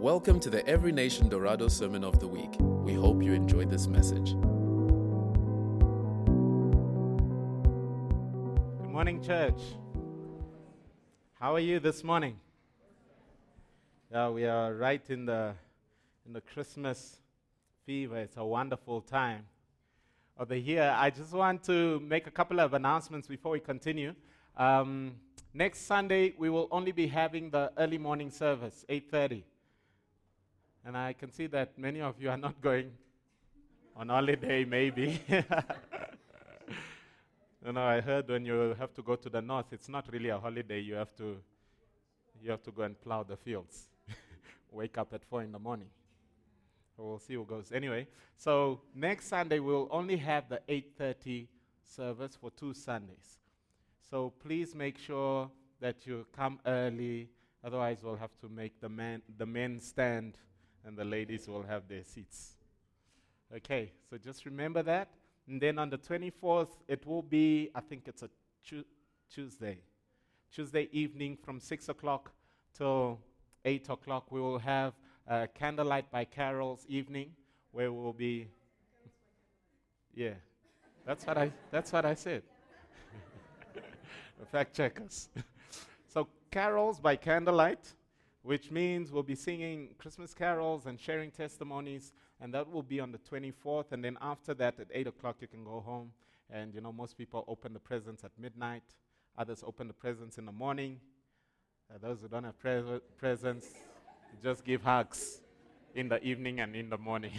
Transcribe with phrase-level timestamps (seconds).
[0.00, 2.56] Welcome to the Every Nation Dorado Sermon of the Week.
[2.58, 4.30] We hope you enjoyed this message.
[4.30, 4.40] Good
[8.88, 9.60] morning, church.
[11.34, 12.40] How are you this morning?
[14.10, 15.52] Yeah, we are right in the
[16.24, 17.18] in the Christmas
[17.84, 18.16] fever.
[18.16, 19.44] It's a wonderful time
[20.38, 20.94] of the year.
[20.96, 24.14] I just want to make a couple of announcements before we continue.
[24.56, 25.16] Um,
[25.52, 29.42] next Sunday, we will only be having the early morning service, 8:30.
[30.84, 32.90] And I can see that many of you are not going
[33.94, 35.20] on holiday, maybe.
[35.28, 35.44] you
[37.72, 40.38] know, I heard when you have to go to the north, it's not really a
[40.38, 40.80] holiday.
[40.80, 41.36] You have to,
[42.42, 43.88] you have to go and plow the fields.
[44.70, 45.88] Wake up at four in the morning.
[46.96, 47.72] We'll see who goes.
[47.72, 51.48] Anyway, so next Sunday we'll only have the 8:30
[51.82, 53.38] service for two Sundays.
[54.10, 57.30] So please make sure that you come early.
[57.64, 60.36] Otherwise, we'll have to make the men the men stand
[60.86, 62.56] and the ladies will have their seats.
[63.54, 65.08] Okay, so just remember that.
[65.48, 68.30] And then on the 24th, it will be, I think it's a
[68.64, 68.84] tu-
[69.32, 69.78] Tuesday.
[70.52, 72.30] Tuesday evening from 6 o'clock
[72.76, 73.18] till
[73.64, 74.94] 8 o'clock, we will have
[75.26, 77.32] a Candlelight by Carols evening
[77.72, 78.48] where we'll be.
[80.14, 80.34] Yeah,
[81.06, 82.42] that's what I, that's what I said.
[84.50, 85.28] Fact checkers.
[86.08, 87.92] so, carols by candlelight
[88.42, 93.12] which means we'll be singing Christmas carols and sharing testimonies, and that will be on
[93.12, 93.92] the 24th.
[93.92, 96.12] And then after that, at 8 o'clock, you can go home.
[96.48, 98.82] And you know, most people open the presents at midnight,
[99.38, 101.00] others open the presents in the morning.
[101.92, 103.68] Uh, those who don't have pre- presents,
[104.42, 105.40] just give hugs
[105.94, 107.32] in the evening and in the morning.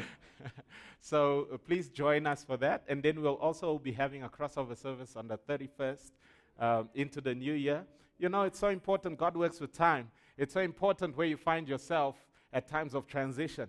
[1.00, 2.84] so uh, please join us for that.
[2.88, 6.10] And then we'll also be having a crossover service on the 31st
[6.58, 7.84] um, into the new year.
[8.18, 9.18] You know, it's so important.
[9.18, 10.10] God works with time.
[10.36, 12.16] It's so important where you find yourself
[12.52, 13.68] at times of transition.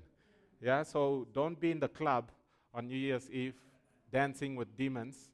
[0.61, 2.31] Yeah, so don't be in the club
[2.73, 3.55] on New Year's Eve
[4.11, 5.29] dancing with demons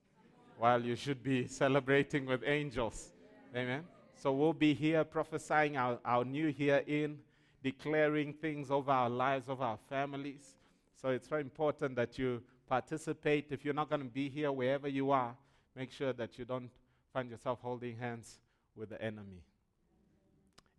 [0.57, 3.13] while you should be celebrating with angels.
[3.55, 3.83] Amen.
[4.15, 7.19] So we'll be here prophesying our, our new year in,
[7.63, 10.55] declaring things over our lives, over our families.
[11.01, 13.47] So it's very important that you participate.
[13.51, 15.35] If you're not going to be here, wherever you are,
[15.75, 16.69] make sure that you don't
[17.13, 18.39] find yourself holding hands
[18.75, 19.43] with the enemy.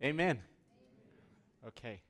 [0.03, 0.39] Amen.
[1.67, 2.01] Okay.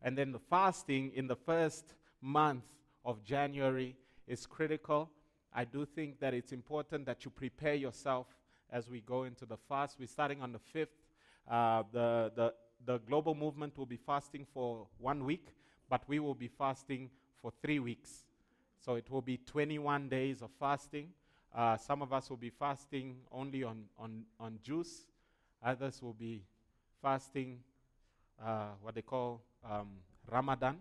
[0.00, 2.64] And then the fasting in the first month
[3.04, 5.10] of January is critical.
[5.52, 8.26] I do think that it's important that you prepare yourself
[8.70, 9.96] as we go into the fast.
[9.98, 10.86] We're starting on the 5th.
[11.50, 12.54] Uh, the, the,
[12.84, 15.48] the global movement will be fasting for one week,
[15.90, 17.10] but we will be fasting
[17.40, 18.24] for three weeks.
[18.80, 21.08] So it will be 21 days of fasting.
[21.54, 25.04] Uh, some of us will be fasting only on, on, on juice.
[25.64, 26.42] Others will be
[27.00, 27.60] fasting
[28.44, 29.88] uh, what they call um,
[30.30, 30.78] Ramadan,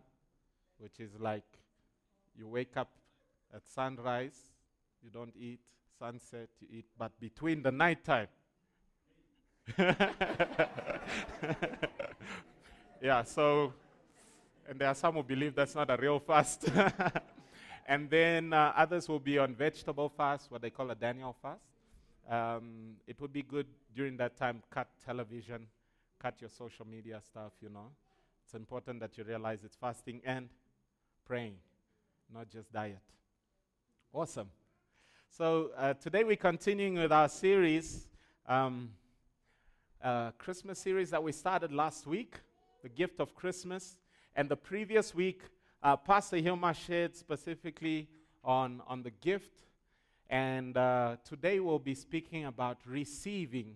[0.79, 1.43] which is like
[2.35, 2.89] you wake up
[3.53, 4.39] at sunrise,
[5.03, 5.59] you don't eat,
[5.99, 8.27] sunset, you eat, but between the night time.
[13.01, 13.73] yeah, so,
[14.67, 16.67] and there are some who believe that's not a real fast.
[17.87, 21.70] and then uh, others will be on vegetable fast, what they call a Daniel fast.
[22.29, 25.67] Um, it would be good during that time cut television,
[26.19, 27.87] cut your social media stuff, you know.
[28.45, 30.49] It's important that you realize it's fasting and
[31.25, 31.55] praying,
[32.33, 32.99] not just diet.
[34.13, 34.49] Awesome.
[35.29, 38.09] So uh, today we're continuing with our series,
[38.45, 38.89] um,
[40.03, 42.35] uh, Christmas series that we started last week,
[42.83, 43.97] the gift of Christmas.
[44.35, 45.41] And the previous week,
[45.83, 48.09] uh, Pastor Hilma shared specifically
[48.43, 49.63] on, on the gift.
[50.31, 53.75] And uh, today we'll be speaking about receiving,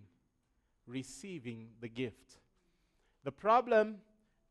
[0.87, 2.37] receiving the gift.
[3.25, 3.97] The problem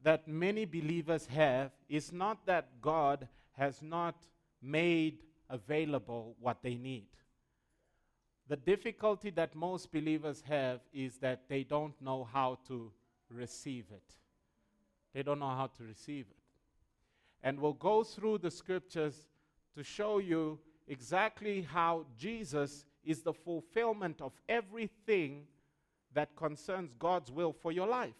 [0.02, 4.26] that many believers have is not that God has not
[4.60, 7.06] made available what they need.
[8.48, 12.92] The difficulty that most believers have is that they don't know how to
[13.30, 14.14] receive it.
[15.14, 16.36] They don't know how to receive it.
[17.42, 19.26] And we'll go through the scriptures
[19.74, 20.58] to show you
[20.88, 25.46] exactly how Jesus is the fulfillment of everything
[26.14, 28.14] that concerns God's will for your life.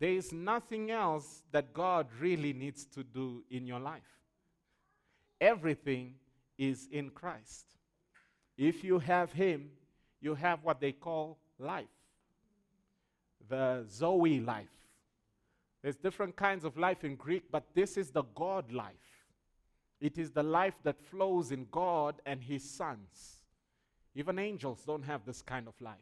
[0.00, 4.02] There is nothing else that God really needs to do in your life.
[5.40, 6.14] Everything
[6.56, 7.66] is in Christ.
[8.56, 9.70] If you have Him,
[10.20, 11.86] you have what they call life
[13.48, 14.66] the Zoe life.
[15.82, 18.94] There's different kinds of life in Greek, but this is the God life.
[20.00, 23.42] It is the life that flows in God and His sons.
[24.14, 25.96] Even angels don't have this kind of life.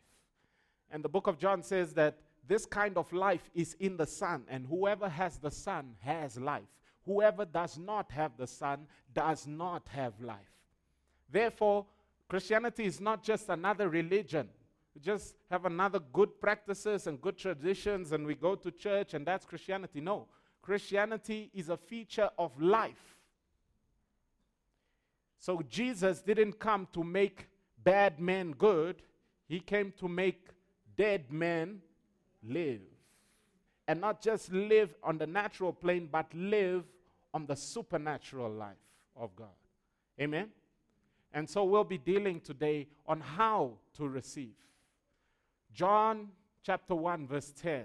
[0.91, 4.45] And the book of John says that this kind of life is in the Son,
[4.49, 6.69] and whoever has the Son has life.
[7.05, 10.39] Whoever does not have the Son does not have life.
[11.31, 11.87] Therefore,
[12.29, 14.49] Christianity is not just another religion.
[14.95, 19.27] We just have another good practices and good traditions, and we go to church, and
[19.27, 20.01] that's Christianity.
[20.01, 20.27] No,
[20.63, 23.16] Christianity is a feature of life.
[25.39, 27.49] So Jesus didn't come to make
[27.83, 29.03] bad men good,
[29.49, 30.49] he came to make
[30.97, 31.81] dead men
[32.43, 32.81] live.
[33.87, 36.85] And not just live on the natural plane, but live
[37.33, 38.77] on the supernatural life
[39.15, 39.49] of God.
[40.21, 40.49] Amen?
[41.33, 44.55] And so we'll be dealing today on how to receive.
[45.73, 46.29] John
[46.63, 47.85] chapter 1, verse 10.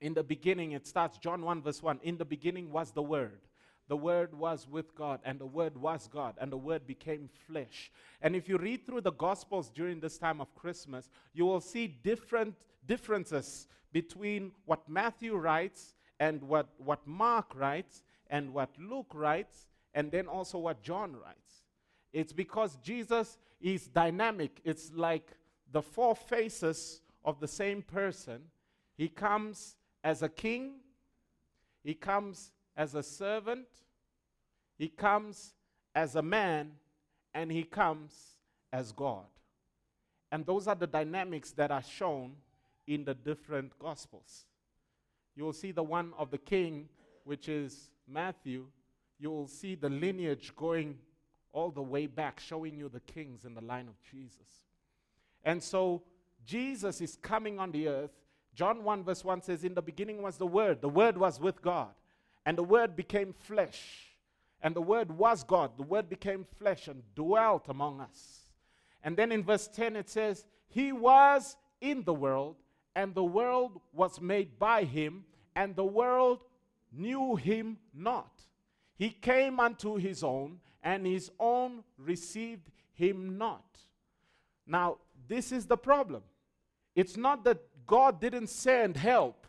[0.00, 2.00] In the beginning, it starts, John 1, verse 1.
[2.02, 3.40] In the beginning was the Word.
[3.88, 7.92] The Word was with God, and the Word was God, and the Word became flesh.
[8.22, 11.86] And if you read through the Gospels during this time of Christmas, you will see
[11.86, 12.54] different
[12.86, 20.10] differences between what Matthew writes and what, what Mark writes and what Luke writes, and
[20.10, 21.62] then also what John writes.
[22.12, 24.60] It's because Jesus is dynamic.
[24.64, 25.32] It's like
[25.72, 28.42] the four faces of the same person.
[28.96, 30.76] He comes as a king,
[31.82, 33.66] he comes as a servant,
[34.76, 35.54] he comes
[35.94, 36.72] as a man,
[37.32, 38.12] and he comes
[38.72, 39.26] as God.
[40.32, 42.32] And those are the dynamics that are shown
[42.86, 44.46] in the different gospels.
[45.36, 46.88] You will see the one of the king,
[47.24, 48.66] which is Matthew.
[49.18, 50.98] You will see the lineage going
[51.52, 54.66] all the way back, showing you the kings in the line of Jesus.
[55.44, 56.02] And so
[56.44, 58.10] Jesus is coming on the earth.
[58.54, 61.62] John 1, verse 1 says, In the beginning was the Word, the Word was with
[61.62, 61.90] God,
[62.46, 64.10] and the Word became flesh.
[64.62, 65.72] And the Word was God.
[65.76, 68.46] The Word became flesh and dwelt among us.
[69.02, 72.56] And then in verse 10 it says, He was in the world,
[72.96, 75.24] and the world was made by him,
[75.54, 76.40] and the world
[76.92, 78.42] knew him not.
[78.96, 83.64] He came unto his own, and his own received him not.
[84.66, 84.98] Now,
[85.28, 86.22] this is the problem.
[86.94, 89.46] It's not that God didn't send help,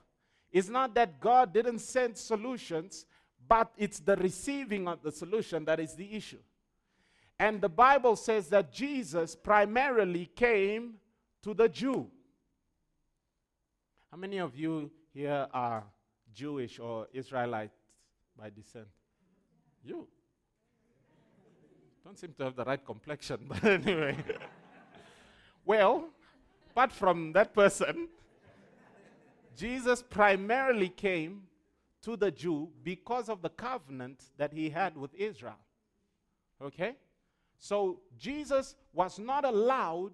[0.55, 3.05] it's not that God didn't send solutions,
[3.45, 6.39] but it's the receiving of the solution that is the issue.
[7.37, 10.93] And the Bible says that Jesus primarily came
[11.43, 12.09] to the Jew.
[14.09, 15.83] How many of you here are
[16.33, 17.75] Jewish or Israelites
[18.39, 18.87] by descent?
[19.83, 20.07] You.
[22.05, 24.15] Don't seem to have the right complexion, but anyway.
[25.65, 26.05] well,
[26.71, 28.07] apart from that person,
[29.55, 31.43] Jesus primarily came
[32.01, 35.59] to the Jew because of the covenant that he had with Israel.
[36.61, 36.95] Okay?
[37.57, 40.11] So Jesus was not allowed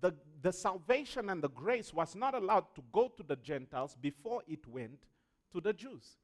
[0.00, 4.42] the, the salvation and the grace was not allowed to go to the Gentiles before
[4.46, 5.04] it went
[5.52, 6.16] to the Jews.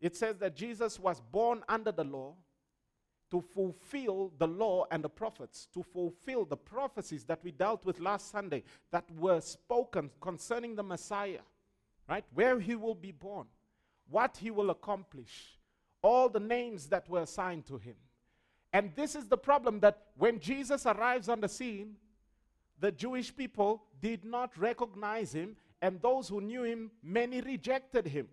[0.00, 2.34] It says that Jesus was born under the law
[3.30, 8.00] to fulfill the law and the prophets, to fulfill the prophecies that we dealt with
[8.00, 11.40] last Sunday that were spoken concerning the Messiah,
[12.08, 12.24] right?
[12.34, 13.46] Where he will be born,
[14.08, 15.58] what he will accomplish,
[16.02, 17.94] all the names that were assigned to him.
[18.72, 21.96] And this is the problem that when Jesus arrives on the scene,
[22.78, 28.28] the Jewish people did not recognize him, and those who knew him, many rejected him.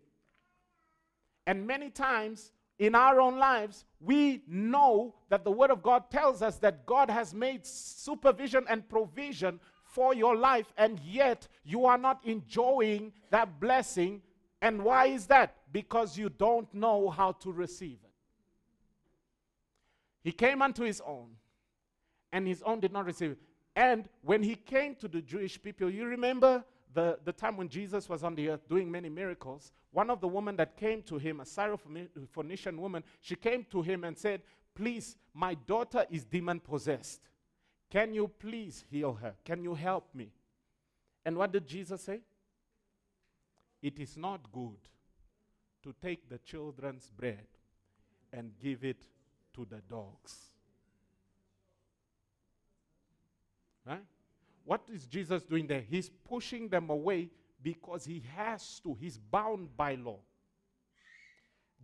[1.46, 6.42] And many times in our own lives, we know that the Word of God tells
[6.42, 11.98] us that God has made supervision and provision for your life, and yet you are
[11.98, 14.22] not enjoying that blessing.
[14.62, 15.56] And why is that?
[15.72, 18.12] Because you don't know how to receive it.
[20.24, 21.30] He came unto his own,
[22.32, 23.40] and his own did not receive it.
[23.76, 26.64] And when he came to the Jewish people, you remember
[26.94, 30.28] the, the time when Jesus was on the earth doing many miracles, one of the
[30.28, 34.42] women that came to him, a Syrophoenician woman, she came to him and said,
[34.76, 37.22] Please, my daughter is demon possessed.
[37.90, 39.34] Can you please heal her?
[39.44, 40.32] Can you help me?
[41.26, 42.22] And what did Jesus say?
[43.82, 44.78] It is not good
[45.84, 47.48] to take the children's bread
[48.34, 49.02] and give it
[49.56, 50.36] to the dogs.
[53.86, 54.04] Right?
[54.68, 55.80] What is Jesus doing there?
[55.80, 57.30] He's pushing them away
[57.64, 58.98] because he has to.
[59.00, 60.20] He's bound by law.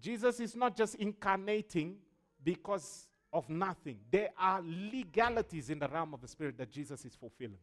[0.02, 1.96] Jesus is not just incarnating
[2.44, 4.00] because of nothing.
[4.12, 7.58] There are legalities in the realm of the Spirit that Jesus is fulfilling.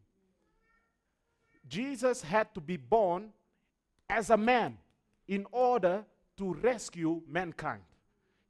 [1.69, 3.29] Jesus had to be born
[4.09, 4.79] as a man
[5.29, 6.03] in order
[6.39, 7.83] to rescue mankind.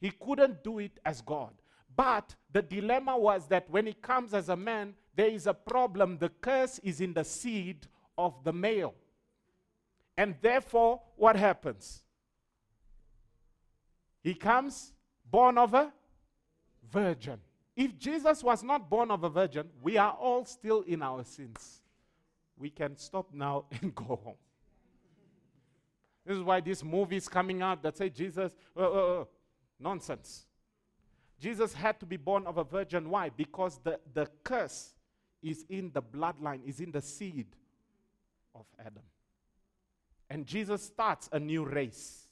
[0.00, 1.50] He couldn't do it as God.
[1.96, 6.18] But the dilemma was that when he comes as a man, there is a problem.
[6.18, 7.86] The curse is in the seed
[8.16, 8.94] of the male.
[10.16, 12.02] And therefore, what happens?
[14.22, 14.92] He comes
[15.30, 15.92] born of a
[16.90, 17.38] virgin.
[17.74, 21.80] If Jesus was not born of a virgin, we are all still in our sins.
[22.58, 24.34] We can stop now and go home.
[26.26, 29.24] This is why these movies coming out that say Jesus, uh, uh, uh,
[29.78, 30.44] nonsense.
[31.40, 33.08] Jesus had to be born of a virgin.
[33.08, 33.30] Why?
[33.30, 34.92] Because the, the curse
[35.42, 37.46] is in the bloodline, is in the seed
[38.54, 39.02] of Adam.
[40.28, 42.28] And Jesus starts a new race.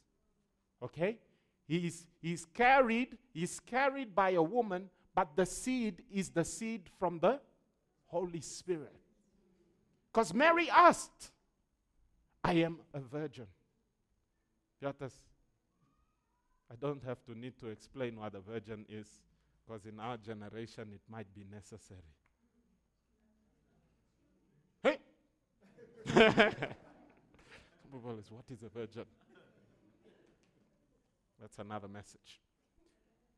[0.82, 1.18] Okay?
[1.66, 6.82] he He's, he's carried, he's carried by a woman, but the seed is the seed
[6.98, 7.40] from the
[8.06, 8.94] Holy Spirit.
[10.12, 11.32] Because Mary asked,
[12.42, 13.46] I am a virgin.
[14.82, 15.12] Piotas,
[16.70, 19.06] I don't have to need to explain what a virgin is,
[19.66, 22.00] because in our generation it might be necessary.
[26.14, 26.34] People
[28.18, 29.04] is, what is a virgin?
[31.40, 32.40] That's another message.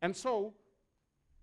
[0.00, 0.54] And so,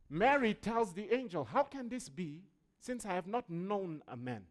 [0.09, 2.43] Mary tells the angel, How can this be
[2.79, 4.43] since I have not known a man?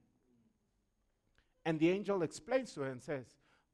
[1.65, 3.27] And the angel explains to her and says,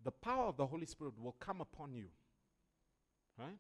[0.04, 2.06] The power of the Holy Spirit will come upon you,
[3.38, 3.58] right?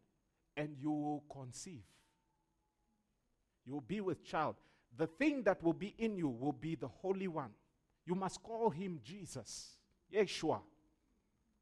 [0.56, 1.82] And you will conceive.
[3.66, 4.56] You will be with child.
[4.96, 7.50] The thing that will be in you will be the Holy One.
[8.04, 9.76] You must call him Jesus,
[10.12, 10.60] Yeshua.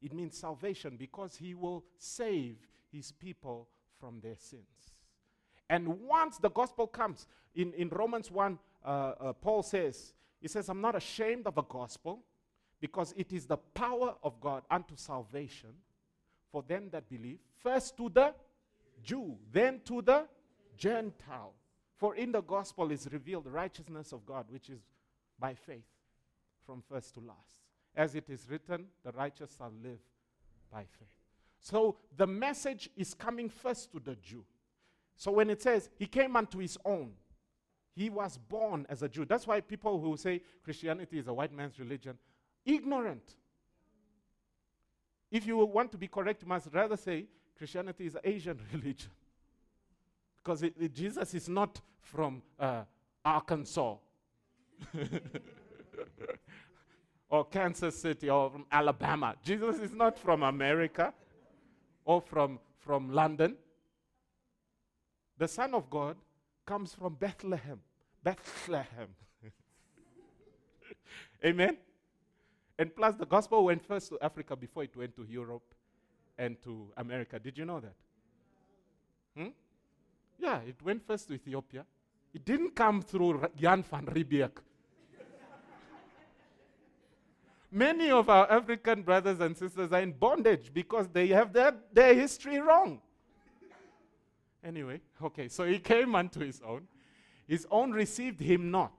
[0.01, 2.57] It means salvation because he will save
[2.91, 3.67] his people
[3.99, 4.95] from their sins.
[5.69, 10.67] And once the gospel comes, in, in Romans 1, uh, uh, Paul says, He says,
[10.69, 12.23] I'm not ashamed of the gospel
[12.79, 15.69] because it is the power of God unto salvation
[16.51, 18.33] for them that believe, first to the
[19.03, 20.25] Jew, then to the
[20.75, 21.53] Gentile.
[21.95, 24.81] For in the gospel is revealed the righteousness of God, which is
[25.39, 25.90] by faith
[26.71, 27.59] from first to last.
[27.93, 29.99] As it is written, the righteous shall live
[30.71, 31.09] by faith.
[31.59, 34.45] So the message is coming first to the Jew.
[35.17, 37.11] So when it says he came unto his own,
[37.93, 39.25] he was born as a Jew.
[39.25, 42.17] That's why people who say Christianity is a white man's religion,
[42.65, 43.35] ignorant.
[45.29, 47.25] If you want to be correct, you must rather say
[47.57, 49.11] Christianity is an Asian religion.
[50.41, 52.83] Because it, it, Jesus is not from uh,
[53.25, 53.97] Arkansas
[57.31, 59.35] or Kansas City or from Alabama.
[59.43, 61.13] Jesus is not from America
[62.03, 63.55] or from, from London.
[65.37, 66.17] The Son of God
[66.65, 67.79] comes from Bethlehem.
[68.21, 69.07] Bethlehem.
[71.45, 71.77] Amen?
[72.77, 75.73] And plus, the gospel went first to Africa before it went to Europe
[76.37, 77.39] and to America.
[77.39, 77.95] Did you know that?
[79.37, 79.49] Hmm?
[80.37, 81.85] Yeah, it went first to Ethiopia.
[82.33, 84.57] It didn't come through Jan van Riebeeck.
[87.71, 92.13] Many of our African brothers and sisters are in bondage because they have their, their
[92.13, 92.99] history wrong.
[94.63, 96.87] Anyway, okay, so he came unto his own.
[97.47, 98.93] His own received him not.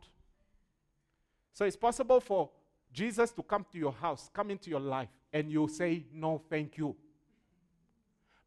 [1.52, 2.50] So it's possible for
[2.93, 6.79] Jesus to come to your house, come into your life, and you say, No, thank
[6.79, 6.97] you.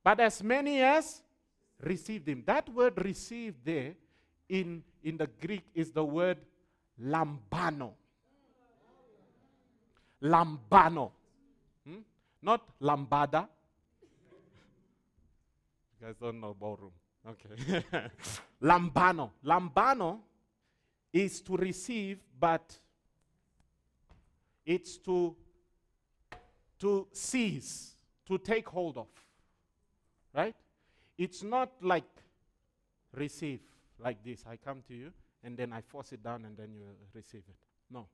[0.03, 1.21] But as many as
[1.81, 2.43] received him.
[2.45, 3.93] That word received there
[4.49, 6.37] in, in the Greek is the word
[7.01, 7.91] lambano.
[10.25, 11.11] Lambano.
[11.87, 11.99] Hmm?
[12.41, 13.47] Not lambada.
[15.99, 16.91] You guys don't know ballroom.
[17.27, 17.83] Okay.
[18.61, 19.31] lambano.
[19.45, 20.19] Lambano
[21.13, 22.77] is to receive, but
[24.65, 25.35] it's to
[26.79, 27.95] to seize,
[28.27, 29.07] to take hold of.
[30.33, 30.55] Right?
[31.17, 32.03] It's not like
[33.13, 33.61] receive
[33.99, 34.43] like this.
[34.49, 35.11] I come to you
[35.43, 37.55] and then I force it down and then you receive it.
[37.89, 38.07] No.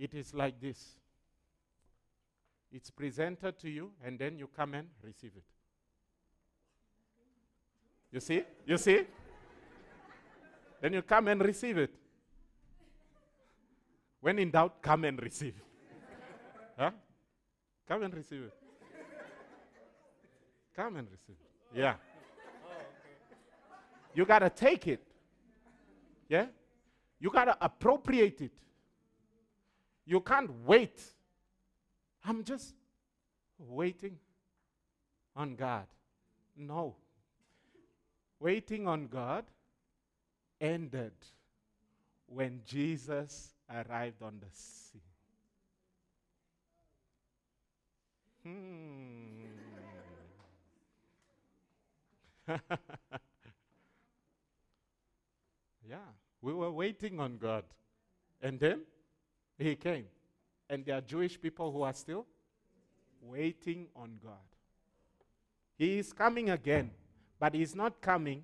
[0.00, 0.96] It is like this.
[2.72, 5.44] It's presented to you, and then you come and receive it.
[8.10, 8.42] You see?
[8.64, 9.02] You see?
[10.80, 11.90] then you come and receive it.
[14.22, 15.54] When in doubt, come and receive.
[16.78, 16.92] huh?
[17.86, 18.54] Come and receive it.
[20.74, 21.78] Come and receive it.
[21.78, 21.94] Yeah.
[24.14, 25.02] You got to take it.
[26.26, 26.46] Yeah?
[27.18, 28.52] You got to appropriate it.
[30.10, 31.00] You can't wait.
[32.24, 32.74] I'm just
[33.56, 34.18] waiting
[35.36, 35.86] on God.
[36.56, 36.96] No.
[38.40, 39.44] Waiting on God
[40.60, 41.12] ended
[42.26, 45.00] when Jesus arrived on the scene.
[48.42, 49.30] Hmm.
[55.88, 55.98] yeah,
[56.42, 57.62] we were waiting on God.
[58.42, 58.80] And then
[59.60, 60.06] he came.
[60.68, 62.26] And there are Jewish people who are still
[63.20, 64.32] waiting on God.
[65.76, 66.90] He is coming again,
[67.38, 68.42] but he's not coming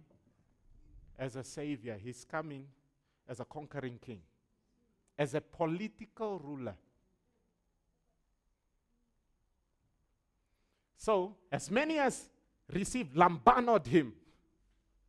[1.18, 2.66] as a savior, he's coming
[3.28, 4.20] as a conquering king,
[5.18, 6.74] as a political ruler.
[10.96, 12.28] So, as many as
[12.72, 14.12] received, lambanoed him.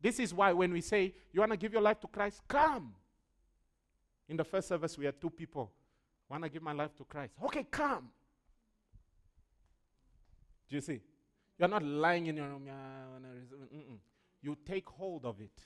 [0.00, 2.40] This is why when we say, You want to give your life to Christ?
[2.46, 2.94] Come.
[4.28, 5.72] In the first service, we had two people.
[6.28, 7.32] Want to give my life to Christ?
[7.44, 8.10] Okay, come.
[10.68, 11.00] Do you see?
[11.58, 12.68] You're not lying in your room.
[14.42, 15.64] You take hold of it.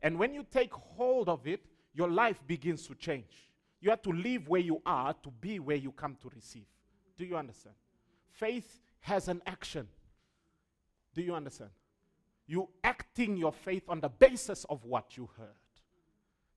[0.00, 3.50] And when you take hold of it, your life begins to change.
[3.80, 6.66] You have to leave where you are to be where you come to receive.
[7.16, 7.74] Do you understand?
[8.30, 9.88] Faith has an action.
[11.14, 11.70] Do you understand?
[12.46, 15.48] You acting your faith on the basis of what you heard.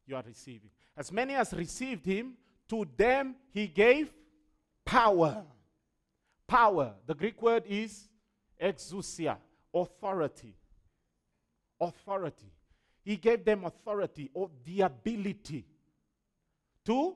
[0.06, 0.70] You are receiving.
[0.96, 2.34] As many as received him,
[2.72, 4.10] to them he gave
[4.86, 5.44] power.
[6.48, 6.94] Power.
[7.06, 8.08] The Greek word is
[8.62, 9.36] exousia,
[9.74, 10.56] authority.
[11.82, 12.54] Authority.
[13.04, 15.66] He gave them authority or the ability
[16.86, 17.16] to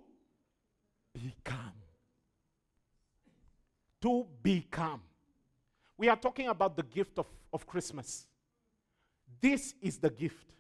[1.14, 1.72] become.
[4.02, 5.02] To become.
[5.98, 8.28] We are talking about the gift of, of Christmas.
[9.40, 10.54] This is the gift.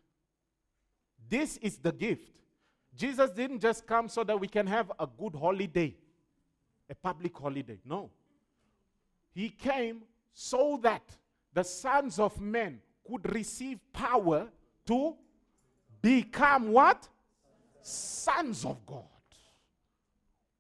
[1.28, 2.32] This is the gift.
[2.96, 5.96] Jesus didn't just come so that we can have a good holiday,
[6.90, 7.80] a public holiday.
[7.86, 8.10] No.
[9.34, 11.04] He came so that
[11.54, 14.48] the sons of men could receive power
[14.86, 15.16] to
[16.02, 17.08] become what?
[17.82, 19.04] Sons of God.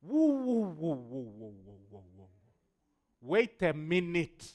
[0.01, 1.53] Woo, woo, woo,
[3.21, 4.53] Wait a minute.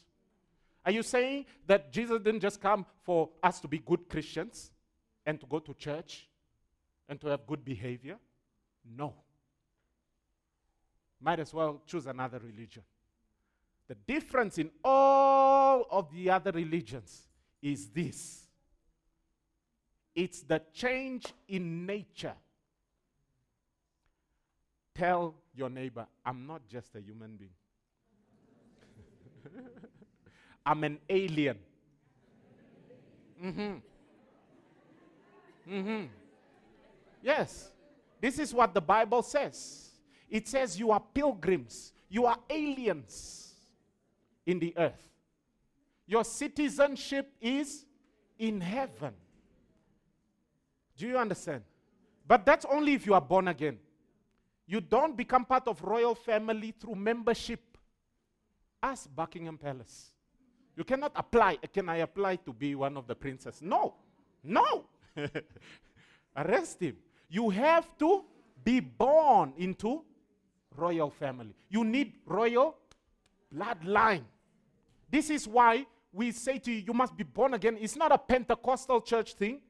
[0.84, 4.70] Are you saying that Jesus didn't just come for us to be good Christians
[5.26, 6.29] and to go to church
[7.10, 8.16] and to have good behavior?
[8.96, 9.12] No.
[11.20, 12.84] Might as well choose another religion.
[13.88, 17.22] The difference in all of the other religions
[17.60, 18.46] is this
[20.14, 22.34] it's the change in nature.
[24.94, 27.50] Tell your neighbor, I'm not just a human being.
[30.66, 31.58] I'm an alien.
[33.42, 33.76] Mm-hmm.
[35.72, 36.06] Mm-hmm.
[37.22, 37.70] Yes.
[38.20, 39.90] This is what the Bible says.
[40.28, 43.54] It says you are pilgrims, you are aliens
[44.46, 45.08] in the earth.
[46.06, 47.84] Your citizenship is
[48.38, 49.14] in heaven.
[50.96, 51.62] Do you understand?
[52.26, 53.78] But that's only if you are born again.
[54.66, 57.60] You don't become part of royal family through membership.
[58.82, 60.10] Ask Buckingham Palace.
[60.76, 61.56] You cannot apply.
[61.72, 63.60] Can I apply to be one of the princes?
[63.60, 63.94] No.
[64.42, 64.84] No.
[66.36, 66.96] Arrest him.
[67.30, 68.24] You have to
[68.64, 70.02] be born into
[70.76, 71.54] royal family.
[71.68, 72.76] You need royal
[73.54, 74.24] bloodline.
[75.10, 77.78] This is why we say to you, you must be born again.
[77.80, 79.60] It's not a Pentecostal church thing.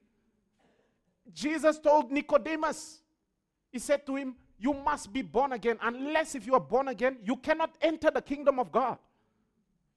[1.33, 3.01] Jesus told Nicodemus,
[3.70, 5.79] He said to him, You must be born again.
[5.83, 8.99] Unless if you are born again, you cannot enter the kingdom of God.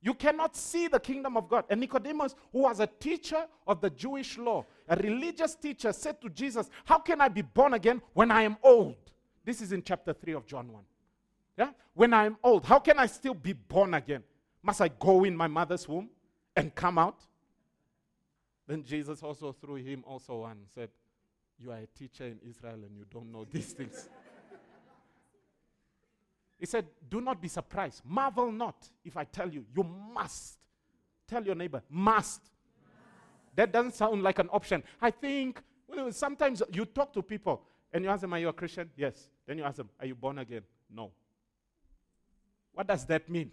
[0.03, 1.63] You cannot see the kingdom of God.
[1.69, 6.29] And Nicodemus, who was a teacher of the Jewish law, a religious teacher, said to
[6.29, 8.97] Jesus, How can I be born again when I am old?
[9.45, 10.83] This is in chapter 3 of John 1.
[11.57, 11.69] Yeah?
[11.93, 14.23] When I am old, how can I still be born again?
[14.61, 16.09] Must I go in my mother's womb
[16.53, 17.23] and come out?
[18.67, 20.89] Then Jesus also threw him also one said,
[21.59, 24.09] you are a teacher in Israel and you don't know these things.
[26.63, 28.03] He said, Do not be surprised.
[28.05, 29.65] Marvel not if I tell you.
[29.75, 30.59] You must.
[31.27, 32.39] Tell your neighbor, must.
[33.57, 34.81] That doesn't sound like an option.
[35.01, 35.61] I think
[36.11, 38.89] sometimes you talk to people and you ask them, Are you a Christian?
[38.95, 39.27] Yes.
[39.45, 40.61] Then you ask them, Are you born again?
[40.89, 41.11] No.
[42.71, 43.51] What does that mean?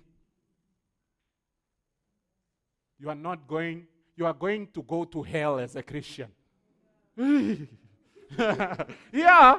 [3.01, 6.29] You are not going, you are going to go to hell as a Christian.
[9.13, 9.59] yeah.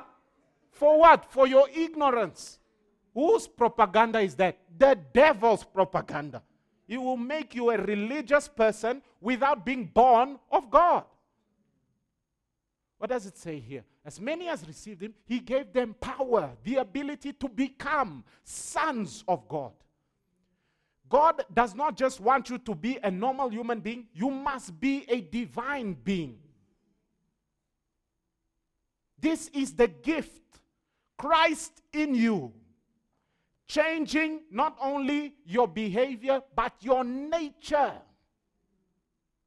[0.71, 1.29] For what?
[1.29, 2.59] For your ignorance.
[3.13, 4.57] Whose propaganda is that?
[4.77, 6.41] The devil's propaganda.
[6.87, 11.05] It will make you a religious person without being born of God.
[12.97, 13.83] What does it say here?
[14.05, 19.47] As many as received him, he gave them power, the ability to become sons of
[19.47, 19.71] God.
[21.09, 25.05] God does not just want you to be a normal human being, you must be
[25.09, 26.37] a divine being.
[29.19, 30.41] This is the gift.
[31.17, 32.53] Christ in you.
[33.71, 37.93] Changing not only your behavior, but your nature.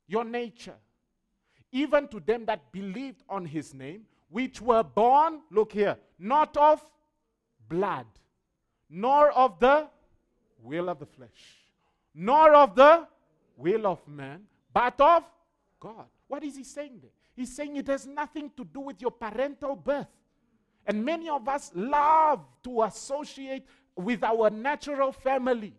[0.06, 0.76] Your nature.
[1.72, 6.82] Even to them that believed on his name, which were born, look here, not of
[7.68, 8.06] blood,
[8.88, 9.88] nor of the
[10.62, 11.58] will of the flesh,
[12.14, 13.06] nor of the
[13.58, 14.40] will of man,
[14.72, 15.24] but of
[15.78, 16.06] God.
[16.28, 17.10] What is he saying there?
[17.36, 20.08] He's saying it has nothing to do with your parental birth.
[20.86, 25.74] And many of us love to associate with our natural family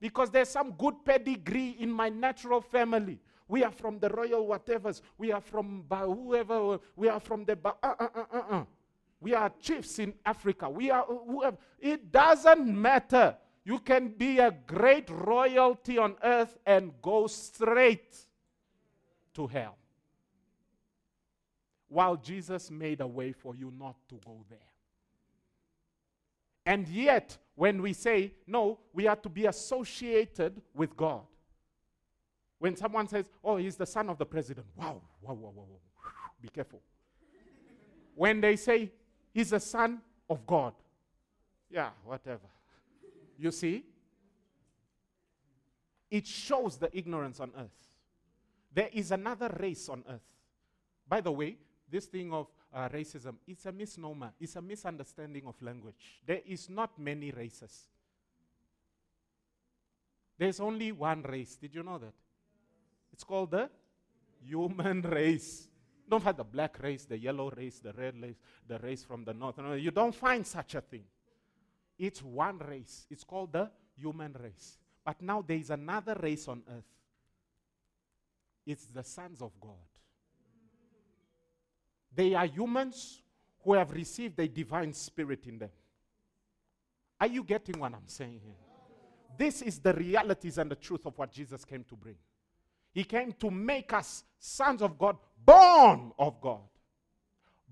[0.00, 3.18] because there's some good pedigree in my natural family.
[3.48, 5.00] We are from the royal whatevers.
[5.16, 6.78] We are from whoever.
[6.96, 7.58] We are from the.
[7.64, 8.64] Uh, uh, uh, uh, uh.
[9.20, 10.68] We are chiefs in Africa.
[10.68, 11.56] We are whoever.
[11.80, 13.36] It doesn't matter.
[13.64, 18.16] You can be a great royalty on earth and go straight
[19.34, 19.76] to hell.
[21.88, 24.58] While Jesus made a way for you not to go there.
[26.68, 31.22] And yet, when we say, no, we are to be associated with God.
[32.58, 36.10] When someone says, oh, he's the son of the president, wow, wow, wow, wow, wow.
[36.42, 36.82] be careful.
[38.14, 38.92] when they say,
[39.32, 40.74] he's the son of God,
[41.70, 42.50] yeah, whatever.
[43.38, 43.86] You see?
[46.10, 47.88] It shows the ignorance on earth.
[48.74, 50.20] There is another race on earth.
[51.08, 51.56] By the way,
[51.90, 54.32] this thing of uh, racism, it's a misnomer.
[54.40, 55.94] It's a misunderstanding of language.
[56.26, 57.86] There is not many races.
[60.36, 61.56] There's only one race.
[61.56, 62.14] Did you know that?
[63.12, 63.68] It's called the
[64.44, 65.66] human race.
[66.08, 69.34] Don't have the black race, the yellow race, the red race, the race from the
[69.34, 69.58] north.
[69.58, 71.04] No, you don't find such a thing.
[71.98, 73.06] It's one race.
[73.10, 74.78] It's called the human race.
[75.04, 76.84] But now there is another race on earth.
[78.64, 79.87] It's the sons of God.
[82.18, 83.22] They are humans
[83.62, 85.70] who have received a divine spirit in them.
[87.20, 88.56] Are you getting what I'm saying here?
[89.38, 92.16] This is the realities and the truth of what Jesus came to bring.
[92.92, 96.66] He came to make us sons of God, born of God.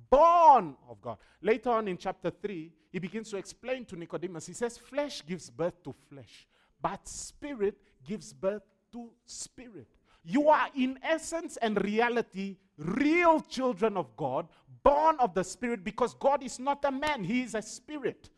[0.09, 1.19] Born of God.
[1.43, 4.47] Later on in chapter 3, he begins to explain to Nicodemus.
[4.47, 6.47] He says, Flesh gives birth to flesh,
[6.81, 9.89] but spirit gives birth to spirit.
[10.29, 14.49] You are, in essence and reality, real children of God,
[14.83, 18.29] born of the Spirit, because God is not a man, He is a spirit.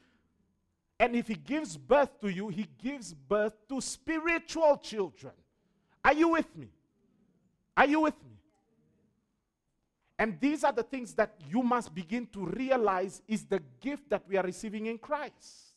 [1.00, 5.32] And if He gives birth to you, He gives birth to spiritual children.
[6.04, 6.68] Are you with me?
[7.74, 8.36] Are you with me?
[10.18, 14.24] And these are the things that you must begin to realize is the gift that
[14.28, 15.74] we are receiving in Christ.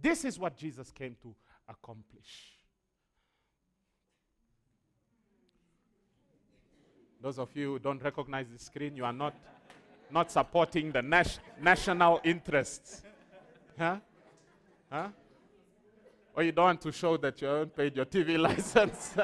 [0.00, 1.34] This is what Jesus came to
[1.68, 2.59] accomplish.
[7.22, 9.34] Those of you who don't recognize the screen, you are not,
[10.10, 13.02] not supporting the nas- national interests.
[13.78, 13.96] Huh?
[14.90, 15.08] Huh?
[16.34, 19.14] Or you don't want to show that you haven't paid your TV license.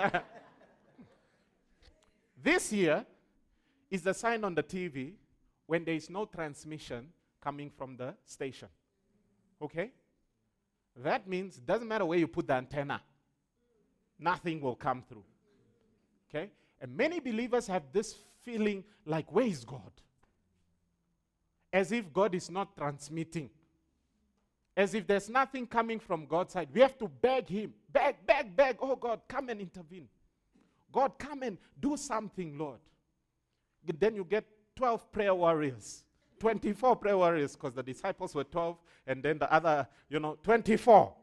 [2.42, 3.06] this here
[3.90, 5.12] is the sign on the TV
[5.66, 7.08] when there is no transmission
[7.40, 8.68] coming from the station.
[9.62, 9.90] Okay?
[10.96, 13.00] That means it doesn't matter where you put the antenna,
[14.18, 15.24] nothing will come through.
[16.28, 16.50] Okay?
[16.80, 19.90] And many believers have this feeling like, where is God?
[21.72, 23.50] As if God is not transmitting.
[24.76, 26.68] As if there's nothing coming from God's side.
[26.72, 27.72] We have to beg Him.
[27.90, 28.76] Beg, beg, beg.
[28.80, 30.08] Oh God, come and intervene.
[30.92, 32.78] God, come and do something, Lord.
[33.98, 34.44] Then you get
[34.76, 36.04] 12 prayer warriors.
[36.38, 41.14] 24 prayer warriors because the disciples were 12 and then the other, you know, 24.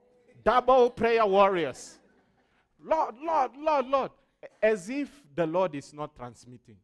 [0.43, 1.99] Double prayer warriors.
[2.83, 4.11] Lord, Lord, Lord, Lord
[4.61, 6.77] as if the Lord is not transmitting.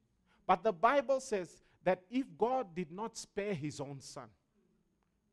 [0.45, 4.27] But the Bible says that if God did not spare his own son,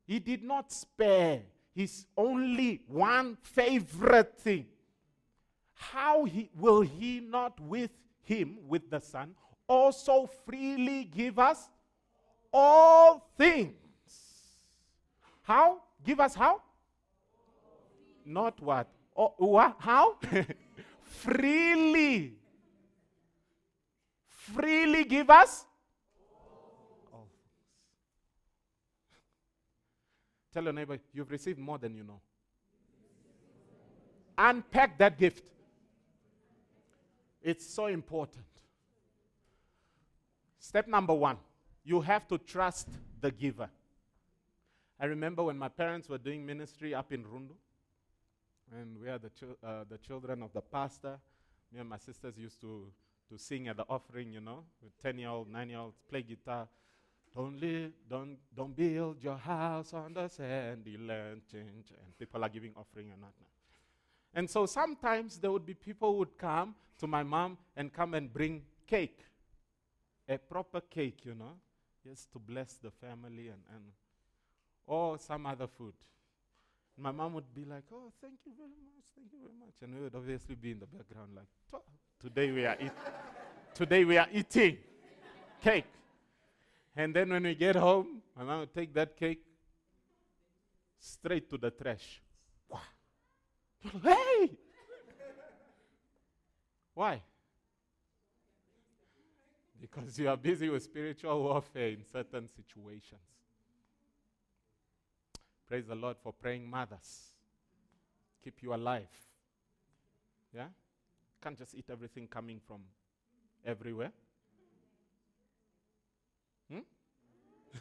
[0.07, 1.43] he did not spare
[1.75, 4.67] his only one favorite thing.
[5.75, 7.91] How he, will he not with
[8.23, 9.35] him, with the son,
[9.69, 11.69] also freely give us
[12.53, 13.75] all things?
[15.43, 15.83] How?
[16.05, 16.63] Give us how?
[18.25, 18.89] Not what?
[19.17, 19.77] Oh, what?
[19.79, 20.19] How?
[21.23, 22.35] freely.
[24.29, 25.65] Freely give us
[27.13, 27.29] all.
[30.53, 32.21] Tell your neighbor, you've received more than you know.
[34.39, 35.45] Unpack that gift.
[37.43, 38.45] It's so important.
[40.59, 41.39] Step number one
[41.87, 42.89] you have to trust
[43.21, 43.71] the giver.
[44.99, 47.55] I remember when my parents were doing ministry up in Rundu,
[48.73, 51.19] and we are the, ch- uh, the children of the pastor.
[51.73, 52.87] Me and my sisters used to,
[53.31, 56.23] to sing at the offering, you know, with 10 year old, 9 year olds, play
[56.23, 56.69] guitar.
[57.35, 61.43] Don't, live, don't, don't build your house on the sandy land.
[61.51, 61.93] Change.
[62.03, 63.51] And people are giving offering and whatnot.
[64.35, 68.15] And so sometimes there would be people who would come to my mom and come
[68.15, 69.21] and bring cake,
[70.29, 71.55] a proper cake, you know,
[72.05, 73.85] just to bless the family and, and
[74.87, 75.95] or some other food.
[76.99, 79.75] My mom would be like, Oh, thank you very much, thank you very much.
[79.83, 81.83] And we would obviously be in the background like,
[82.21, 82.91] Today we are eating.
[83.75, 84.79] Today we are eating
[85.63, 85.85] cake.
[86.97, 89.43] And then when we get home, my mom would take that cake
[90.99, 92.23] straight to the trash.
[94.03, 94.57] Hey!
[96.95, 97.23] Why?
[99.79, 103.21] Because you are busy with spiritual warfare in certain situations.
[105.69, 107.33] Praise the Lord for praying mothers.
[108.45, 109.09] Keep you alive.
[110.55, 110.69] Yeah?
[111.43, 112.83] Can't just eat everything coming from
[113.65, 114.13] everywhere.
[116.71, 116.81] Hmm?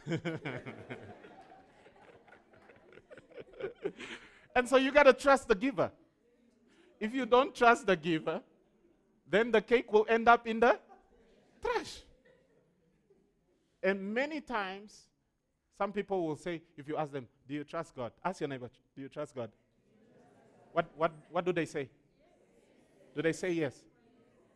[4.54, 5.92] and so you got to trust the giver.
[6.98, 8.40] If you don't trust the giver,
[9.28, 10.78] then the cake will end up in the
[11.62, 12.02] trash.
[13.82, 15.02] And many times,
[15.78, 18.12] some people will say, if you ask them, Do you trust God?
[18.24, 19.50] Ask your neighbor, Do you trust God?
[20.72, 21.88] What, what, what do they say?
[23.14, 23.74] Do they say yes?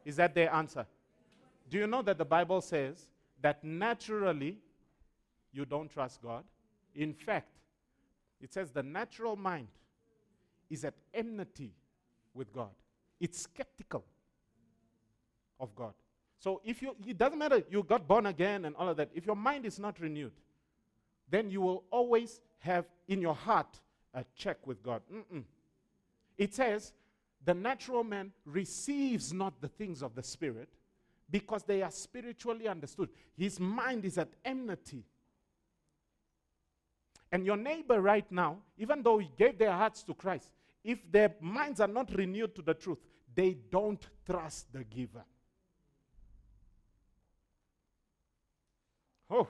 [0.05, 0.87] Is that their answer?
[1.69, 3.07] Do you know that the Bible says
[3.41, 4.59] that naturally
[5.53, 6.45] you don't trust God?
[6.95, 7.49] In fact,
[8.41, 9.69] it says the natural mind
[10.69, 11.73] is at enmity
[12.35, 12.71] with God,
[13.21, 14.05] it's skeptical
[15.59, 15.95] of God.
[16.39, 19.11] So if you, it doesn't matter, you got born again and all of that.
[19.15, 20.33] If your mind is not renewed,
[21.31, 23.81] then you will always have in your heart
[24.15, 25.03] a check with God.
[25.13, 25.45] Mm-mm.
[26.37, 26.93] It says,
[27.45, 30.69] the natural man receives not the things of the Spirit
[31.31, 33.09] because they are spiritually understood.
[33.37, 35.05] His mind is at enmity.
[37.33, 40.51] And your neighbor right now, even though he gave their hearts to Christ,
[40.83, 42.99] if their minds are not renewed to the truth,
[43.35, 45.25] they don't trust the giver.
[49.31, 49.47] Oh,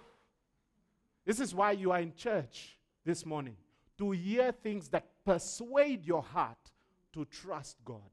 [1.30, 3.54] this is why you are in church this morning
[3.96, 6.58] to hear things that persuade your heart
[7.12, 8.10] to trust God.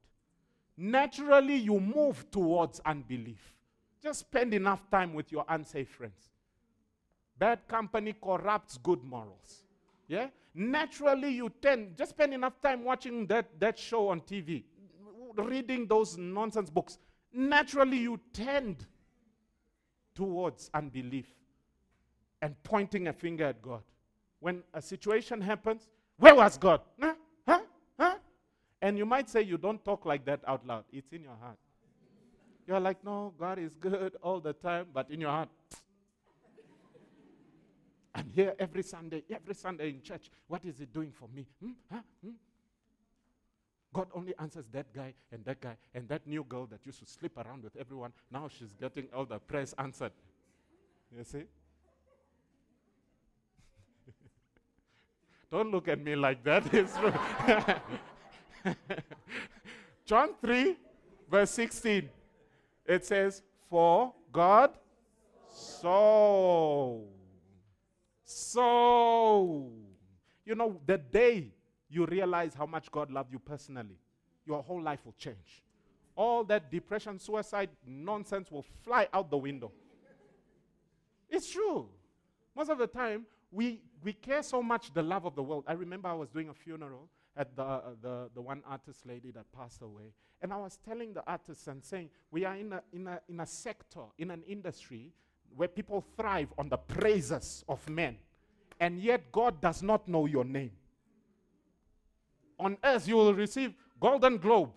[0.76, 3.56] Naturally, you move towards unbelief.
[4.00, 6.30] Just spend enough time with your unsafe friends.
[7.36, 9.64] Bad company corrupts good morals.
[10.06, 10.28] Yeah?
[10.54, 14.62] Naturally, you tend, just spend enough time watching that, that show on TV,
[15.34, 16.98] reading those nonsense books.
[17.32, 18.86] Naturally, you tend
[20.14, 21.26] towards unbelief
[22.42, 23.82] and pointing a finger at God.
[24.40, 26.80] When a situation happens, where was God?
[27.00, 27.14] Huh?
[27.46, 27.60] Huh?
[27.98, 28.14] Huh?
[28.80, 30.84] And you might say you don't talk like that out loud.
[30.92, 31.58] It's in your heart.
[32.66, 35.48] You're like, no, God is good all the time, but in your heart,
[38.14, 40.30] I'm here every Sunday, every Sunday in church.
[40.46, 41.46] What is He doing for me?
[41.62, 41.70] Hmm?
[41.90, 42.00] Huh?
[42.24, 42.32] Hmm?
[43.92, 47.06] God only answers that guy and that guy and that new girl that used to
[47.06, 48.12] sleep around with everyone.
[48.30, 50.12] Now she's getting all the prayers answered.
[51.16, 51.44] You see?
[55.50, 56.62] Don't look at me like that.
[56.74, 57.12] It's true.
[60.04, 60.76] John 3,
[61.30, 62.08] verse 16.
[62.86, 64.72] It says, For God
[65.58, 67.04] so,
[68.24, 69.70] so,
[70.44, 71.52] you know, the day
[71.90, 73.98] you realize how much God loved you personally,
[74.46, 75.64] your whole life will change.
[76.14, 79.72] All that depression, suicide nonsense will fly out the window.
[81.28, 81.88] It's true.
[82.56, 85.64] Most of the time, we, we care so much the love of the world.
[85.66, 89.30] I remember I was doing a funeral at the, uh, the, the one artist lady
[89.30, 90.12] that passed away.
[90.42, 93.40] And I was telling the artists and saying, we are in a, in, a, in
[93.40, 95.12] a sector, in an industry
[95.56, 98.16] where people thrive on the praises of men.
[98.80, 100.72] And yet God does not know your name.
[102.60, 104.70] On earth, you will receive Golden Globe,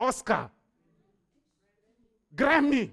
[0.00, 0.50] Oscar,
[2.34, 2.90] Grammy,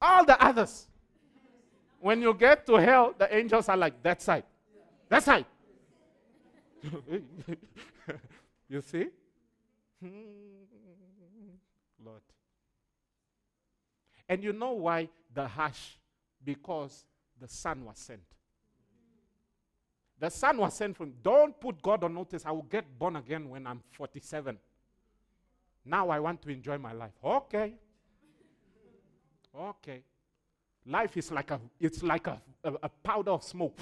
[0.00, 0.86] all the others.
[2.00, 4.44] When you get to hell, the angels are like, that side.
[5.08, 5.46] That side.
[8.68, 9.06] you see?
[10.00, 10.08] Hmm.
[12.04, 12.22] Lord.
[14.28, 15.98] And you know why the hush?
[16.44, 17.04] Because
[17.40, 18.20] the son was sent.
[20.20, 22.44] The son was sent from, don't put God on notice.
[22.44, 24.58] I will get born again when I'm 47.
[25.84, 27.12] Now I want to enjoy my life.
[27.24, 27.74] Okay.
[29.56, 30.02] Okay.
[30.88, 33.78] Life is like a, it's like a, a, a powder of smoke.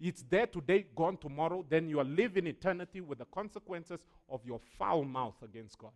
[0.00, 1.64] It's there today, gone tomorrow.
[1.68, 5.92] Then you are living eternity with the consequences of your foul mouth against God.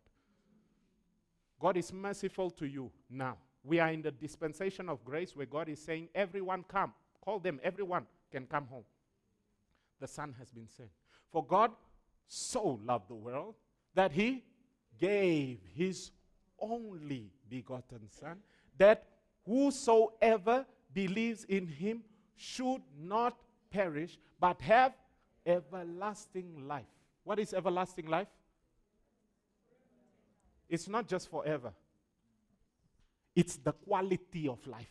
[1.59, 3.39] God is merciful to you now.
[3.65, 6.95] We are in the dispensation of grace where God is saying, Everyone come.
[7.25, 8.85] Call them, everyone can come home.
[9.99, 10.91] The Son has been sent.
[11.33, 11.73] For God
[12.29, 13.57] so loved the world
[13.95, 14.45] that he
[15.01, 16.13] gave his
[16.61, 18.39] only begotten Son,
[18.79, 19.07] that
[19.47, 22.03] whosoever believes in him
[22.37, 23.37] should not
[23.71, 24.93] perish, but have
[25.47, 26.85] everlasting life.
[27.25, 28.29] What is everlasting life?
[30.69, 31.73] It's not just forever,
[33.35, 34.91] it's the quality of life.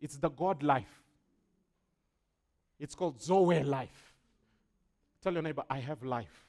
[0.00, 1.02] It's the God life.
[2.78, 4.12] It's called Zoe life.
[5.22, 6.43] Tell your neighbor, I have life.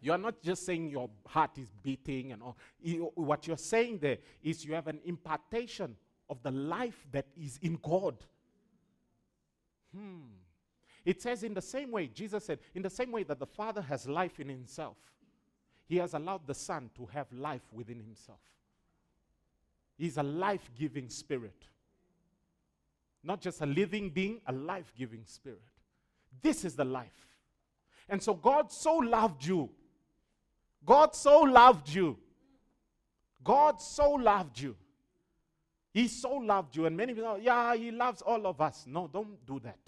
[0.00, 2.56] You are not just saying your heart is beating and all.
[2.80, 5.96] You, what you're saying there is you have an impartation
[6.28, 8.16] of the life that is in God.
[9.94, 10.22] Hmm.
[11.04, 13.80] It says, in the same way, Jesus said, in the same way that the Father
[13.80, 14.96] has life in himself,
[15.86, 18.40] he has allowed the Son to have life within himself.
[19.96, 21.64] He's a life giving spirit.
[23.22, 25.62] Not just a living being, a life giving spirit.
[26.42, 27.26] This is the life.
[28.08, 29.70] And so God so loved you.
[30.86, 32.16] God so loved you.
[33.42, 34.76] God so loved you.
[35.92, 36.86] He so loved you.
[36.86, 38.84] And many people, oh, yeah, He loves all of us.
[38.86, 39.78] No, don't do that.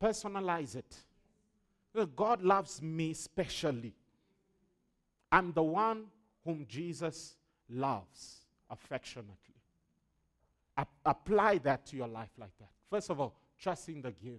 [0.00, 0.96] Personalize it.
[2.14, 3.94] God loves me specially.
[5.30, 6.04] I'm the one
[6.44, 7.36] whom Jesus
[7.68, 9.34] loves affectionately.
[10.76, 12.70] A- apply that to your life like that.
[12.90, 14.38] First of all, trust in the giver.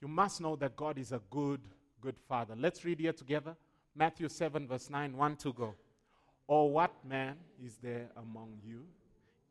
[0.00, 1.60] You must know that God is a good,
[2.00, 2.54] good father.
[2.56, 3.56] Let's read here together.
[3.96, 5.74] Matthew 7, verse 9, 1 to go.
[6.46, 8.84] Or what man is there among you,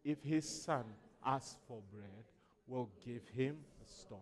[0.03, 0.83] if his son
[1.25, 2.25] asks for bread,
[2.67, 4.19] will give him a stone?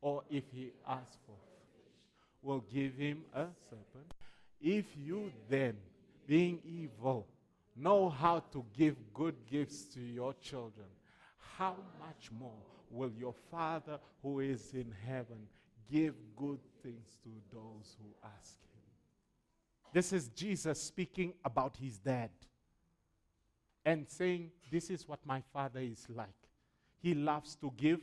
[0.00, 1.92] Or if he asks for fish,
[2.42, 4.12] will give him a serpent?
[4.60, 5.76] If you then,
[6.26, 7.26] being evil,
[7.76, 10.86] know how to give good gifts to your children,
[11.56, 15.48] how much more will your Father who is in heaven
[15.90, 18.73] give good things to those who ask him?
[19.94, 22.30] This is Jesus speaking about his dad
[23.84, 26.34] and saying, This is what my father is like.
[27.00, 28.00] He loves to give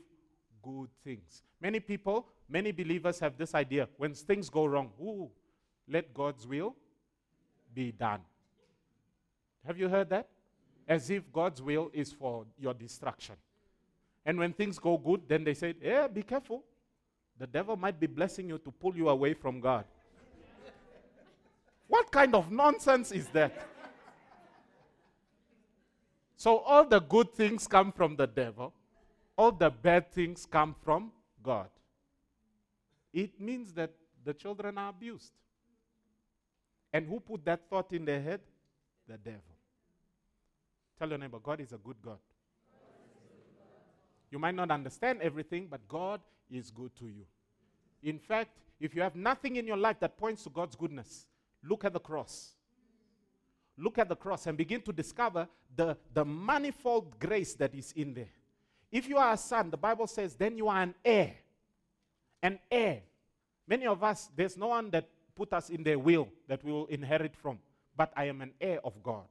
[0.64, 1.44] good things.
[1.60, 5.30] Many people, many believers have this idea when things go wrong, ooh,
[5.86, 6.78] let God's will
[7.74, 8.22] be done.
[9.68, 10.30] Have you heard that?
[10.88, 13.36] As if God's will is for your destruction.
[14.26, 16.64] And when things go good, then they say, Yeah, be careful.
[17.38, 19.84] The devil might be blessing you to pull you away from God.
[21.92, 23.68] What kind of nonsense is that?
[26.38, 28.74] So, all the good things come from the devil,
[29.38, 31.12] all the bad things come from
[31.44, 31.68] God.
[33.14, 33.92] It means that
[34.24, 35.34] the children are abused.
[36.94, 38.40] And who put that thought in their head?
[39.08, 39.42] The devil.
[40.98, 42.20] Tell your neighbor, God is a good God.
[44.30, 47.26] You might not understand everything, but God is good to you.
[48.02, 51.28] In fact, if you have nothing in your life that points to God's goodness,
[51.64, 52.54] look at the cross.
[53.78, 58.14] Look at the cross and begin to discover the, the manifold grace that is in
[58.14, 58.30] there.
[58.92, 61.34] If you are a son, the Bible says, then you are an heir.
[62.44, 63.02] An heir.
[63.68, 66.88] Many of us, there's no one that put us in their will that we will
[66.88, 67.60] inherit from,
[67.96, 69.28] but I am an heir of God,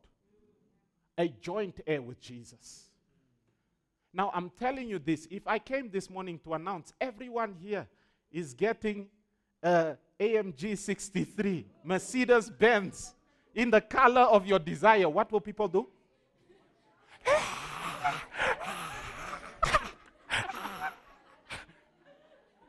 [1.19, 2.87] a joint heir with Jesus.
[4.13, 7.87] Now, I'm telling you this if I came this morning to announce everyone here
[8.33, 9.09] is getting
[9.63, 13.15] Uh, a AMG 63, Mercedes Benz,
[13.55, 15.87] in the color of your desire, what will people do?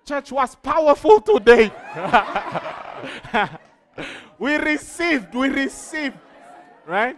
[0.06, 1.72] Church was powerful today.
[4.40, 6.18] we received, we received,
[6.86, 7.18] right?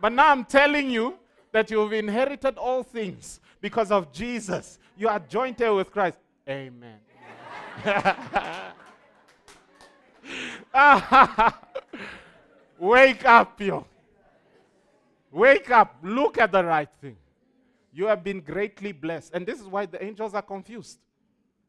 [0.00, 1.18] But now I'm telling you
[1.52, 4.78] that you've inherited all things because of Jesus.
[4.96, 6.18] You are joined here with Christ.
[6.48, 6.98] Amen.
[12.78, 13.84] Wake up, you.
[15.30, 15.96] Wake up.
[16.02, 17.16] Look at the right thing.
[17.92, 19.34] You have been greatly blessed.
[19.34, 20.98] And this is why the angels are confused.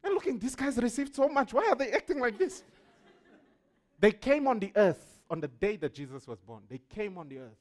[0.02, 1.52] And looking, these guys received so much.
[1.52, 2.62] Why are they acting like this?
[3.98, 6.62] They came on the earth on the day that Jesus was born.
[6.68, 7.58] They came on the earth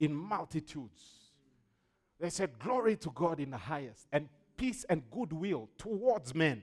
[0.00, 1.02] in multitudes.
[2.18, 6.62] They said, Glory to God in the highest, and peace and goodwill towards men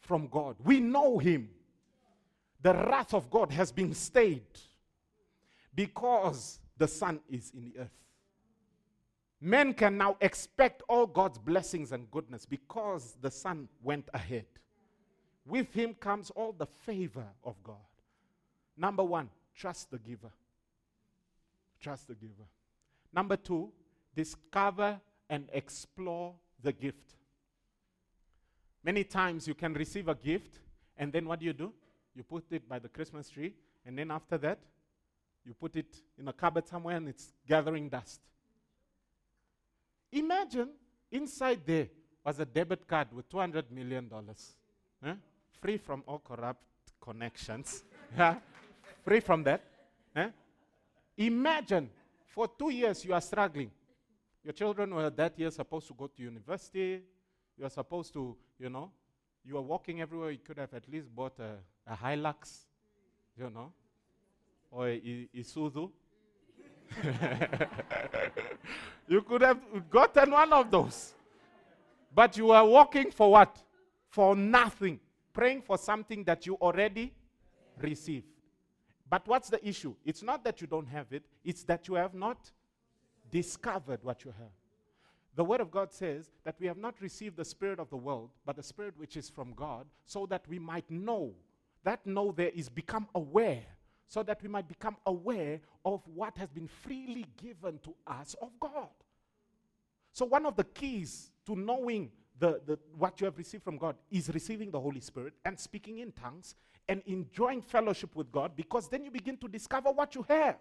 [0.00, 0.56] from God.
[0.64, 1.50] We know Him.
[2.62, 4.42] The wrath of God has been stayed
[5.74, 8.00] because the Son is in the earth.
[9.40, 14.44] Men can now expect all God's blessings and goodness because the Son went ahead.
[15.46, 17.76] With Him comes all the favor of God.
[18.76, 20.32] Number one, trust the giver.
[21.80, 22.48] Trust the giver.
[23.12, 23.72] Number two,
[24.14, 25.00] discover
[25.30, 27.14] and explore the gift.
[28.84, 30.58] Many times you can receive a gift,
[30.96, 31.72] and then what do you do?
[32.20, 33.54] You put it by the Christmas tree,
[33.86, 34.58] and then after that,
[35.42, 38.20] you put it in a cupboard somewhere and it's gathering dust.
[40.12, 40.68] Imagine
[41.10, 41.88] inside there
[42.22, 44.10] was a debit card with $200 million.
[45.06, 45.14] eh?
[45.62, 46.62] free from all corrupt
[47.00, 47.84] connections,
[48.18, 48.34] yeah?
[49.02, 49.64] free from that.
[50.14, 50.28] Eh?
[51.16, 51.88] Imagine
[52.26, 53.70] for two years you are struggling.
[54.44, 57.00] Your children were that year supposed to go to university.
[57.56, 58.90] You are supposed to, you know,
[59.42, 60.32] you are walking everywhere.
[60.32, 61.56] You could have at least bought a,
[61.90, 62.60] a Hilux,
[63.36, 63.72] you know,
[64.70, 65.90] or a, Isuzu.
[69.08, 69.58] you could have
[69.90, 71.14] gotten one of those.
[72.14, 73.56] But you are walking for what?
[74.08, 75.00] For nothing.
[75.32, 77.12] Praying for something that you already
[77.80, 78.26] received.
[79.08, 79.94] But what's the issue?
[80.04, 82.50] It's not that you don't have it, it's that you have not
[83.30, 84.50] discovered what you have.
[85.36, 88.30] The Word of God says that we have not received the Spirit of the world,
[88.44, 91.32] but the Spirit which is from God, so that we might know.
[91.84, 93.62] That know there is become aware,
[94.06, 98.50] so that we might become aware of what has been freely given to us of
[98.60, 98.88] God.
[100.12, 103.96] So, one of the keys to knowing the, the, what you have received from God
[104.10, 106.54] is receiving the Holy Spirit and speaking in tongues
[106.88, 110.56] and enjoying fellowship with God because then you begin to discover what you have.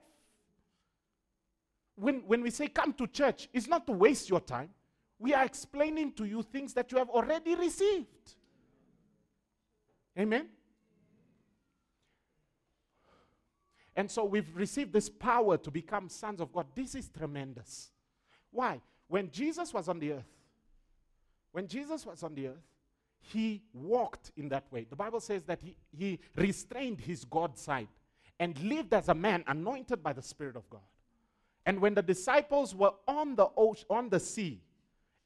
[1.95, 4.69] When, when we say come to church, it's not to waste your time.
[5.17, 8.35] We are explaining to you things that you have already received.
[10.17, 10.47] Amen?
[13.99, 16.67] And so we've received this power to become sons of God.
[16.73, 17.91] This is tremendous.
[18.49, 18.79] Why?
[19.09, 20.31] When Jesus was on the earth,
[21.51, 22.63] when Jesus was on the earth,
[23.19, 24.85] he walked in that way.
[24.89, 27.89] The Bible says that he, he restrained his God side
[28.39, 30.79] and lived as a man anointed by the Spirit of God.
[31.65, 34.61] And when the disciples were on the ocean, on the sea,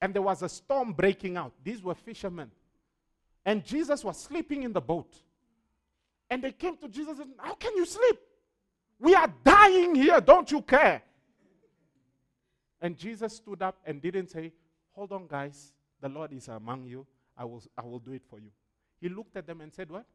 [0.01, 2.49] and there was a storm breaking out, these were fishermen.
[3.45, 5.15] And Jesus was sleeping in the boat.
[6.27, 8.17] And they came to Jesus and, said, How can you sleep?
[8.99, 11.01] We are dying here, don't you care?
[12.81, 14.51] And Jesus stood up and didn't say,
[14.93, 17.05] Hold on, guys, the Lord is among you.
[17.37, 18.51] I will, I will do it for you.
[19.01, 20.05] He looked at them and said, What?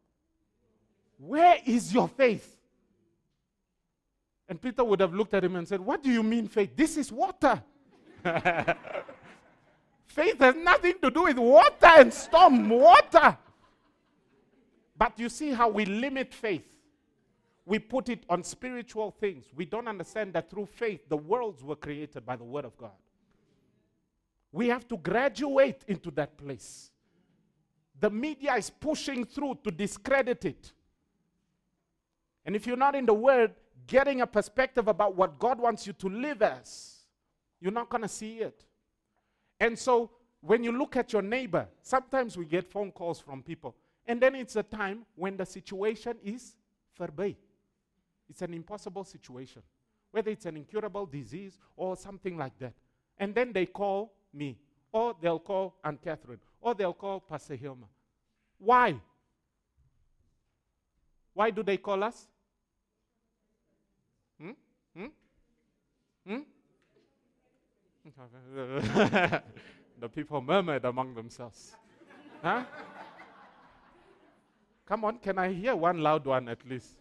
[1.18, 2.57] Where is your faith?
[4.49, 6.76] And Peter would have looked at him and said, What do you mean, faith?
[6.76, 7.62] This is water.
[10.07, 13.37] faith has nothing to do with water and storm, water.
[14.97, 16.78] But you see how we limit faith.
[17.69, 19.45] We put it on spiritual things.
[19.55, 22.97] We don't understand that through faith, the worlds were created by the Word of God.
[24.51, 26.91] We have to graduate into that place.
[28.01, 30.73] The media is pushing through to discredit it.
[32.47, 33.53] And if you're not in the Word,
[33.87, 37.01] getting a perspective about what God wants you to live as,
[37.61, 38.64] you're not going to see it.
[39.61, 40.11] And so
[40.41, 43.77] when you look at your neighbor, sometimes we get phone calls from people.
[44.07, 46.57] And then it's a time when the situation is
[46.99, 47.37] verby.
[48.29, 49.62] It's an impossible situation,
[50.11, 52.74] whether it's an incurable disease or something like that.
[53.18, 54.59] And then they call me,
[54.93, 57.87] or they'll call Aunt Catherine, or they'll call Pastor Hilma.
[58.59, 58.97] Why?
[61.35, 62.26] Why do they call us?
[64.41, 64.51] Hmm?
[64.97, 65.07] Hmm?
[66.26, 66.41] Hmm?
[70.01, 71.76] the people murmured among themselves.
[72.43, 72.64] huh?
[74.87, 76.97] Come on, can I hear one loud one at least?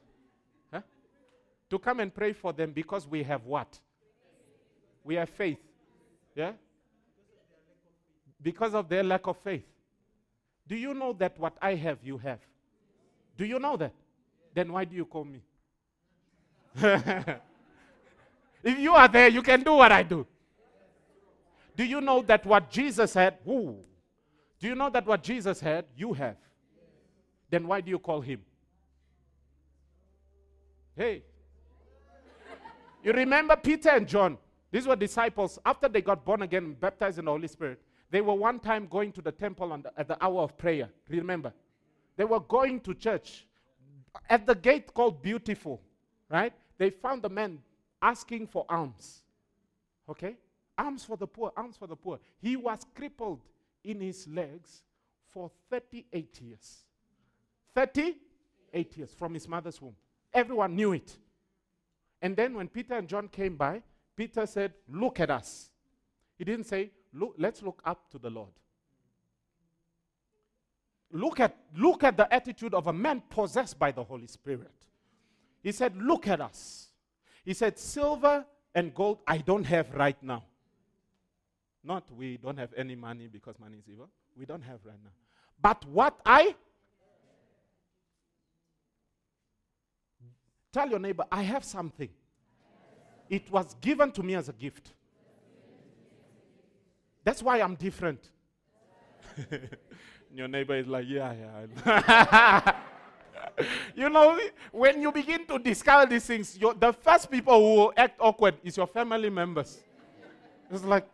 [1.69, 3.79] To come and pray for them because we have what?
[5.03, 5.59] We have faith.
[6.35, 6.53] Yeah?
[8.41, 9.65] Because of their lack of faith.
[10.67, 12.39] Do you know that what I have, you have?
[13.37, 13.93] Do you know that?
[14.53, 15.41] Then why do you call me?
[18.63, 20.27] if you are there, you can do what I do.
[21.75, 23.77] Do you know that what Jesus had, woo,
[24.59, 26.37] do you know that what Jesus had, you have?
[27.49, 28.41] Then why do you call him?
[30.95, 31.23] Hey.
[33.07, 34.37] You remember Peter and John?
[34.69, 35.57] These were disciples.
[35.65, 37.81] After they got born again and baptized in the Holy Spirit,
[38.11, 40.89] they were one time going to the temple the, at the hour of prayer.
[41.07, 41.53] Remember?
[42.17, 43.47] They were going to church.
[44.29, 45.79] At the gate called Beautiful,
[46.29, 46.51] right?
[46.77, 47.59] They found a man
[48.01, 49.23] asking for alms.
[50.09, 50.35] Okay?
[50.77, 52.19] Alms for the poor, alms for the poor.
[52.41, 53.39] He was crippled
[53.85, 54.83] in his legs
[55.27, 56.79] for 38 years.
[57.73, 59.95] 38 years from his mother's womb.
[60.33, 61.17] Everyone knew it.
[62.21, 63.81] And then when Peter and John came by,
[64.15, 65.69] Peter said, Look at us.
[66.37, 68.51] He didn't say, look, Let's look up to the Lord.
[71.11, 74.71] Look at, look at the attitude of a man possessed by the Holy Spirit.
[75.63, 76.87] He said, Look at us.
[77.45, 78.45] He said, Silver
[78.75, 80.43] and gold I don't have right now.
[81.83, 84.09] Not we don't have any money because money is evil.
[84.37, 85.11] We don't have right now.
[85.61, 86.55] But what I
[90.77, 92.09] tell your neighbor, I have something.
[93.29, 94.93] It was given to me as a gift.
[97.23, 98.29] That's why I'm different.
[100.35, 101.33] Your neighbor is like, yeah,
[101.85, 102.75] yeah.
[103.95, 104.39] you know,
[104.71, 108.77] when you begin to discover these things, the first people who will act awkward is
[108.77, 109.79] your family members.
[110.69, 111.07] It's like,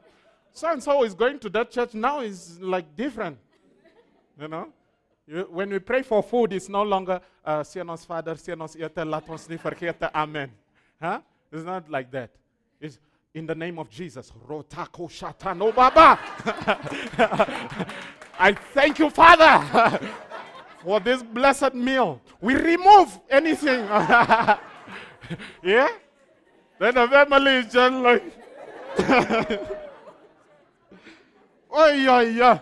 [0.51, 3.37] so and so is going to that church now is like different.
[4.39, 4.73] You know?
[5.25, 9.29] When we pray for food, it's no longer, uh, ons Vader, sien ons ete, laat
[9.29, 10.51] ons nie vergete, amen.
[10.99, 11.21] Huh?
[11.51, 12.29] It's not like that.
[12.81, 12.99] It's
[13.33, 14.33] in the name of Jesus.
[14.47, 16.19] Rotako shatano baba.
[18.39, 19.99] I thank you, Father,
[20.83, 22.19] for this blessed meal.
[22.41, 23.79] We remove anything.
[25.63, 25.87] yeah?
[26.79, 28.23] Then the family is just like,
[31.71, 32.59] oh, yeah, yeah.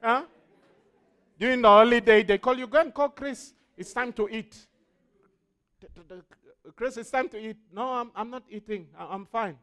[0.00, 0.22] Huh?
[1.42, 3.52] During the holiday, they call you, go and call Chris.
[3.76, 4.56] It's time to eat.
[6.76, 7.56] Chris, it's time to eat.
[7.72, 8.86] No, I'm, I'm not eating.
[8.96, 9.58] I, am fine.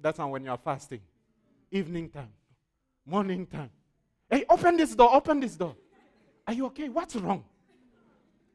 [0.00, 1.02] That's not when you're fasting.
[1.70, 2.32] Evening time,
[3.04, 3.68] morning time.
[4.30, 5.76] Hey, open this door, open this door.
[6.46, 6.88] Are you okay?
[6.88, 7.44] What's wrong?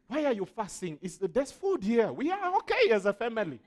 [0.08, 0.98] Why are you fasting?
[1.00, 2.12] Is there's food here.
[2.12, 3.60] We are okay as a family.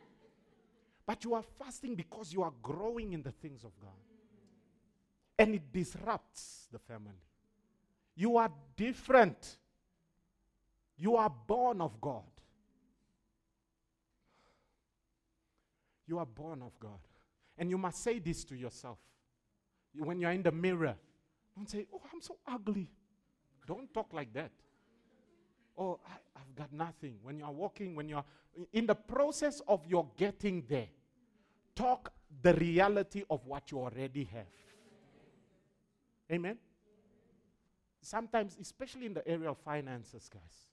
[1.07, 3.93] But you are fasting because you are growing in the things of God.
[5.39, 7.21] And it disrupts the family.
[8.17, 9.59] You are different.
[10.97, 12.23] You are born of God.
[16.09, 16.99] You are born of God.
[17.59, 18.99] And you must say this to yourself.
[19.95, 20.97] When you're in the mirror,
[21.55, 22.89] don't say, Oh, I'm so ugly.
[23.67, 24.51] Don't talk like that.
[25.77, 27.17] Oh, I, have got nothing.
[27.23, 28.25] When you're walking, when you're
[28.73, 30.89] in the process of your getting there,
[31.75, 32.13] talk
[32.43, 34.47] the reality of what you already have.
[36.31, 36.57] Amen?
[38.07, 40.69] Sometimes, especially in the area of finances, guys.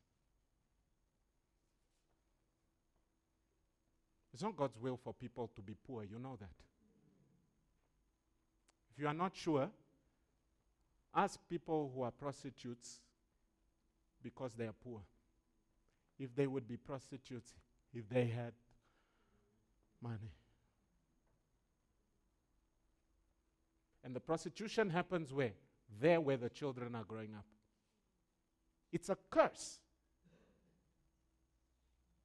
[4.31, 6.03] It's not God's will for people to be poor.
[6.03, 6.51] You know that.
[8.91, 9.67] If you are not sure,
[11.15, 12.99] ask people who are prostitutes
[14.21, 15.01] because they are poor.
[16.19, 17.55] If they would be prostitutes
[17.95, 18.53] if they had
[20.03, 20.35] money.
[24.03, 25.53] And the prostitution happens where?
[25.99, 27.45] There where the children are growing up.
[28.91, 29.79] It's a curse.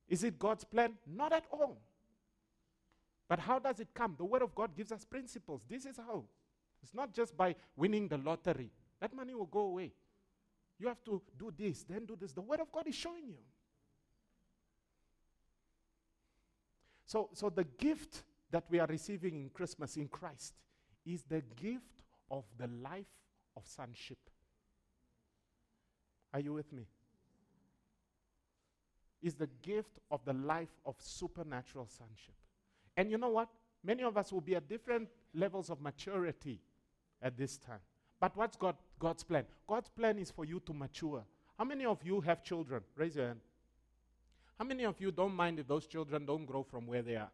[0.09, 0.95] Is it God's plan?
[1.07, 1.79] Not at all.
[3.29, 4.15] But how does it come?
[4.17, 5.63] The Word of God gives us principles.
[5.69, 6.25] This is how.
[6.83, 9.93] It's not just by winning the lottery, that money will go away.
[10.79, 12.33] You have to do this, then do this.
[12.33, 13.39] The Word of God is showing you.
[17.05, 20.55] So, so the gift that we are receiving in Christmas in Christ
[21.05, 23.07] is the gift of the life
[23.59, 24.19] of sonship.
[26.33, 26.87] Are you with me?
[29.21, 32.35] Is the gift of the life of supernatural sonship.
[32.97, 33.49] And you know what?
[33.85, 36.61] Many of us will be at different levels of maturity
[37.21, 37.81] at this time.
[38.21, 39.45] But what's God, God's plan?
[39.67, 41.25] God's plan is for you to mature.
[41.57, 42.83] How many of you have children?
[42.97, 43.41] Raise your hand.
[44.59, 47.31] How many of you don't mind if those children don't grow from where they are?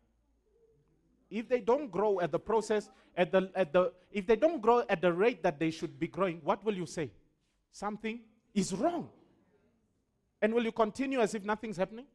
[1.34, 4.84] If they don't grow at the process, at the, at the, if they don't grow
[4.88, 7.10] at the rate that they should be growing, what will you say?
[7.72, 8.20] Something
[8.54, 9.08] is wrong.
[10.40, 12.06] And will you continue as if nothing's happening?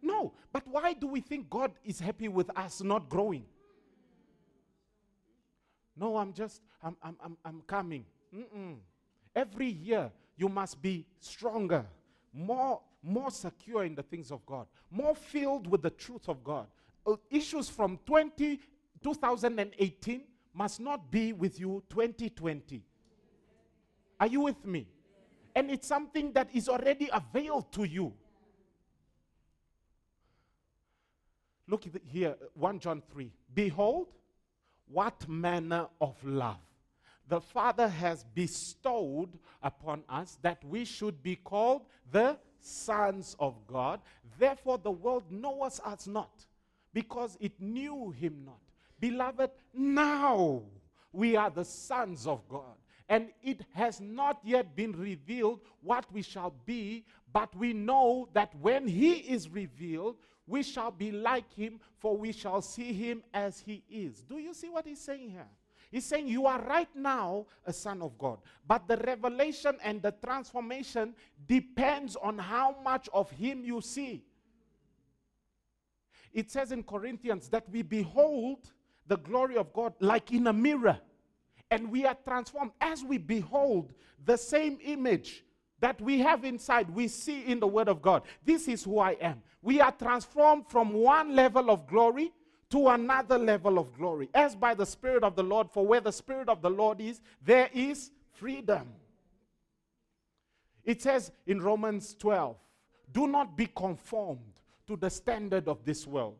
[0.00, 0.32] No.
[0.52, 3.44] But why do we think God is happy with us not growing?
[5.96, 8.04] No, I'm just, I'm, I'm, I'm, I'm coming.
[8.32, 8.76] Mm-mm.
[9.34, 11.84] Every year, you must be stronger,
[12.32, 16.68] more, more secure in the things of God, more filled with the truth of God,
[17.08, 18.60] Uh, issues from 20,
[19.02, 22.82] 2018 must not be with you 2020.
[24.20, 24.86] Are you with me?
[25.54, 28.12] And it's something that is already availed to you.
[31.66, 33.32] Look here, uh, 1 John 3.
[33.54, 34.08] Behold,
[34.86, 36.58] what manner of love
[37.28, 44.00] the Father has bestowed upon us that we should be called the sons of God.
[44.38, 46.46] Therefore, the world knows us not
[46.92, 48.60] because it knew him not.
[49.00, 50.62] Beloved, now
[51.12, 52.76] we are the sons of God.
[53.08, 58.54] And it has not yet been revealed what we shall be, but we know that
[58.60, 60.16] when he is revealed,
[60.46, 64.22] we shall be like him, for we shall see him as he is.
[64.22, 65.48] Do you see what he's saying here?
[65.90, 70.12] He's saying you are right now a son of God, but the revelation and the
[70.22, 71.14] transformation
[71.46, 74.22] depends on how much of him you see.
[76.32, 78.70] It says in Corinthians that we behold
[79.06, 80.98] the glory of God like in a mirror.
[81.70, 83.92] And we are transformed as we behold
[84.24, 85.44] the same image
[85.80, 88.22] that we have inside, we see in the Word of God.
[88.44, 89.42] This is who I am.
[89.62, 92.32] We are transformed from one level of glory
[92.70, 95.70] to another level of glory, as by the Spirit of the Lord.
[95.70, 98.88] For where the Spirit of the Lord is, there is freedom.
[100.84, 102.56] It says in Romans 12,
[103.12, 104.57] do not be conformed
[104.88, 106.36] to the standard of this world,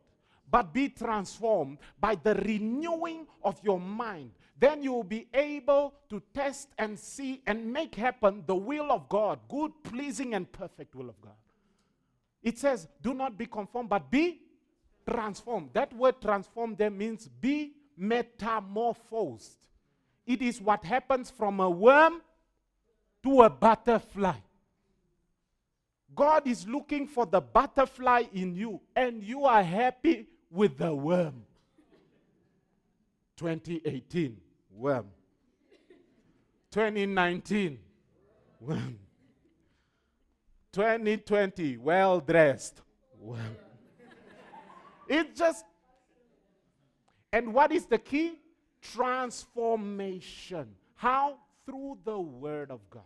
[0.51, 4.31] but be transformed by the renewing of your mind.
[4.59, 9.07] Then you will be able to test and see and make happen the will of
[9.07, 11.37] God, good, pleasing, and perfect will of God.
[12.43, 14.41] It says, do not be conformed, but be
[15.09, 15.69] transformed.
[15.73, 19.57] That word transformed there means be metamorphosed.
[20.25, 22.21] It is what happens from a worm
[23.23, 24.37] to a butterfly.
[26.15, 31.45] God is looking for the butterfly in you, and you are happy with the worm.
[33.37, 34.37] 2018,
[34.71, 35.05] worm.
[36.71, 37.79] 2019,
[38.59, 38.99] worm.
[40.71, 42.81] 2020, well dressed,
[43.19, 43.55] worm.
[45.07, 45.65] It just,
[47.33, 48.39] and what is the key?
[48.81, 50.67] Transformation.
[50.95, 51.37] How?
[51.65, 53.03] Through the Word of God.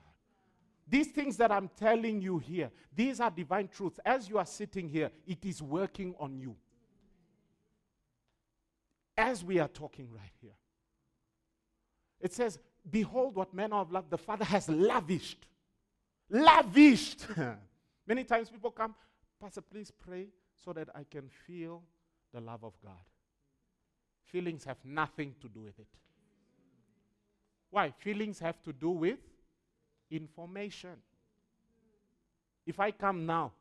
[0.87, 3.99] These things that I'm telling you here, these are divine truths.
[4.05, 6.55] As you are sitting here, it is working on you.
[9.15, 10.55] As we are talking right here,
[12.19, 12.59] it says,
[12.89, 15.45] Behold, what manner of love the Father has lavished.
[16.29, 17.27] Lavished.
[18.07, 18.93] Many times people come,
[19.39, 20.27] Pastor, please pray
[20.63, 21.83] so that I can feel
[22.33, 22.91] the love of God.
[24.25, 25.87] Feelings have nothing to do with it.
[27.69, 27.91] Why?
[27.91, 29.19] Feelings have to do with
[30.15, 30.95] information.
[32.65, 33.51] If I come now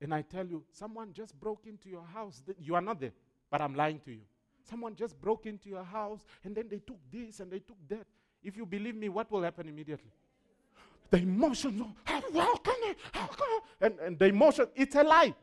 [0.00, 3.12] and I tell you, someone just broke into your house, you are not there,
[3.50, 4.22] but I'm lying to you.
[4.68, 8.06] Someone just broke into your house and then they took this and they took that.
[8.42, 10.10] If you believe me, what will happen immediately?
[11.10, 13.60] The emotions, how, can I, how can I?
[13.80, 15.34] And, and the emotion, it's a lie.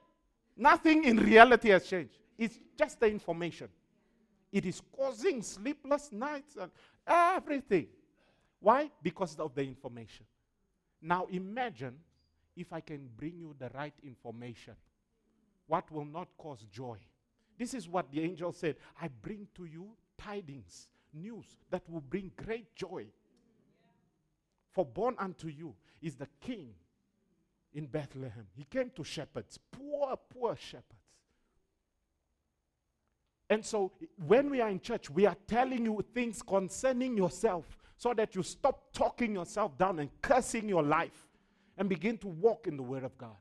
[0.57, 2.17] Nothing in reality has changed.
[2.37, 3.69] It's just the information.
[4.51, 6.69] It is causing sleepless nights and
[7.07, 7.87] everything.
[8.59, 8.91] Why?
[9.01, 10.25] Because of the information.
[11.03, 11.95] Now imagine
[12.55, 14.73] if I can bring you the right information.
[15.67, 16.97] What will not cause joy?
[17.59, 22.31] This is what the angel said I bring to you tidings, news that will bring
[22.35, 23.05] great joy.
[24.71, 26.69] For born unto you is the king
[27.73, 28.47] in Bethlehem.
[28.55, 30.87] He came to shepherds, poor, poor shepherds.
[33.49, 33.91] And so
[34.25, 38.43] when we are in church, we are telling you things concerning yourself so that you
[38.43, 41.29] stop talking yourself down and cursing your life
[41.77, 43.37] and begin to walk in the Word of God.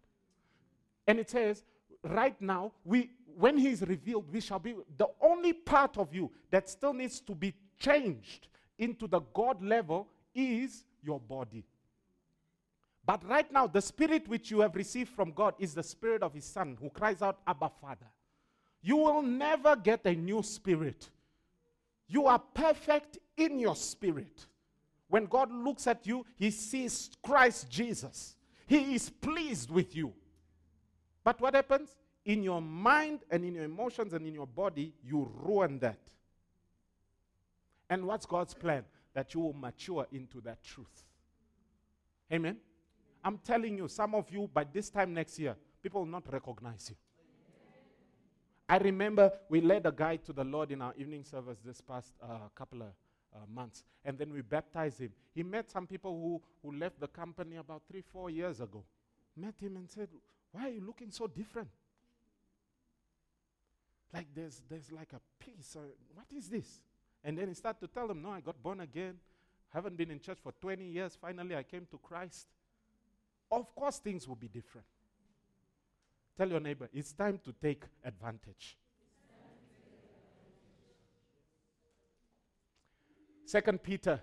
[1.09, 1.65] And it says,
[2.05, 6.31] right now, we, when He is revealed, we shall be the only part of you
[6.53, 8.47] that still needs to be changed
[8.79, 11.65] into the God level is your body.
[13.05, 16.35] But right now, the spirit which you have received from God is the spirit of
[16.35, 18.07] His Son who cries out, Abba, Father.
[18.81, 21.11] You will never get a new spirit.
[22.07, 24.47] You are perfect in your spirit.
[25.13, 28.35] When God looks at you, He sees Christ Jesus.
[28.67, 30.15] He is pleased with you.
[31.23, 31.91] But what happens?
[32.25, 35.99] In your mind and in your emotions and in your body, you ruin that.
[37.91, 38.87] And what's God's plan?
[39.13, 41.05] That you will mature into that truth.
[42.33, 42.57] Amen.
[43.23, 46.89] I'm telling you, some of you, by this time next year, people will not recognize
[46.89, 46.97] you.
[48.67, 52.15] I remember we led a guy to the Lord in our evening service this past
[52.23, 52.89] uh, couple of
[53.35, 55.11] uh, months, and then we baptized him.
[55.35, 58.85] He met some people who, who left the company about three, four years ago.
[59.37, 60.09] Met him and said,
[60.51, 61.69] Why are you looking so different?
[64.13, 65.75] Like there's, there's like a peace.
[65.77, 66.83] Or, what is this?
[67.25, 69.15] And then he started to tell them, No, I got born again.
[69.73, 71.17] Haven't been in church for 20 years.
[71.19, 72.47] Finally, I came to Christ.
[73.51, 74.87] Of course, things will be different.
[76.37, 78.77] Tell your neighbor, it's time to take advantage.
[83.53, 84.19] Second Peter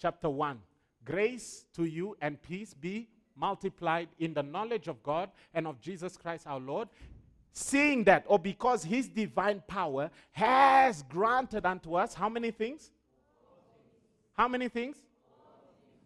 [0.00, 0.58] chapter 1.
[1.04, 6.16] Grace to you and peace be multiplied in the knowledge of God and of Jesus
[6.16, 6.88] Christ our Lord,
[7.52, 12.90] seeing that, or because his divine power has granted unto us how many things?
[14.36, 14.96] How many things?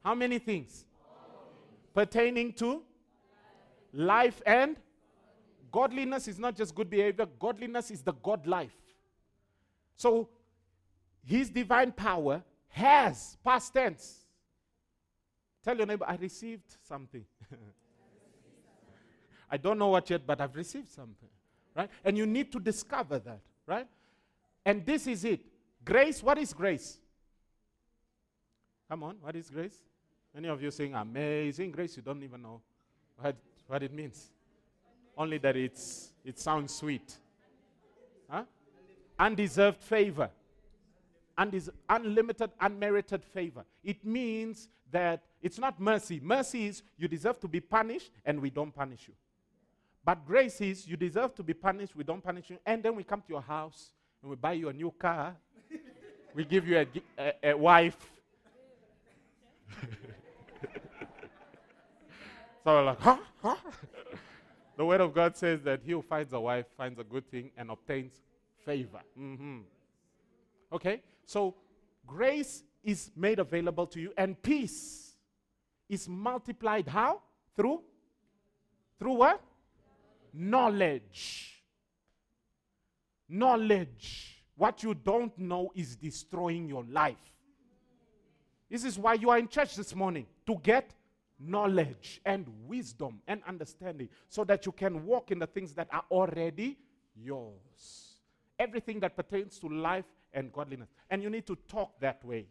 [0.05, 0.85] How many things?
[1.95, 2.83] Pertaining to
[3.95, 4.77] life and
[5.73, 8.77] Godliness is not just good behavior, godliness is the God life.
[9.97, 10.29] So,
[11.27, 14.25] His divine power has, past tense.
[15.65, 17.25] Tell your neighbor, I received something.
[19.51, 21.29] I don't know what yet, but I've received something.
[21.75, 21.91] Right?
[22.05, 23.41] And you need to discover that.
[23.67, 23.89] Right?
[24.65, 25.41] And this is it.
[25.85, 26.99] Grace, what is grace?
[28.89, 29.83] Come on, what is grace?
[30.33, 32.61] Many of you saying amazing grace, you don't even know
[33.19, 33.35] what,
[33.67, 34.31] what it means.
[35.19, 37.17] Only that it's, it sounds sweet.
[38.31, 38.45] Huh?
[39.19, 40.31] Undeserved favor.
[41.39, 43.65] And is unlimited, unmerited favor.
[43.85, 46.21] It means that it's not mercy.
[46.23, 49.15] Mercy is you deserve to be punished and we don't punish you.
[50.05, 53.03] But grace is you deserve to be punished, we don't punish you, and then we
[53.03, 53.91] come to your house
[54.23, 55.35] and we buy you a new car,
[56.35, 56.87] we give you a,
[57.19, 57.97] a, a wife.
[59.83, 59.87] so
[62.67, 63.19] we're like, huh?
[63.43, 63.57] huh?
[64.77, 67.51] the word of God says that he who finds a wife finds a good thing
[67.57, 68.13] and obtains
[68.65, 69.01] favor.
[69.19, 69.59] Mm-hmm.
[70.73, 71.03] Okay?
[71.27, 71.57] So
[72.07, 75.17] grace is made available to you, and peace
[75.89, 77.21] is multiplied how?
[77.57, 77.83] Through?
[78.99, 79.43] Through what?
[80.33, 81.63] Knowledge.
[83.29, 84.45] Knowledge.
[84.57, 87.17] What you don't know is destroying your life.
[88.71, 90.93] This is why you are in church this morning to get
[91.39, 96.05] knowledge and wisdom and understanding so that you can walk in the things that are
[96.11, 96.79] already
[97.15, 98.15] yours.
[98.59, 100.07] Everything that pertains to life
[100.37, 100.89] and godliness.
[101.11, 102.47] And you need to talk that way.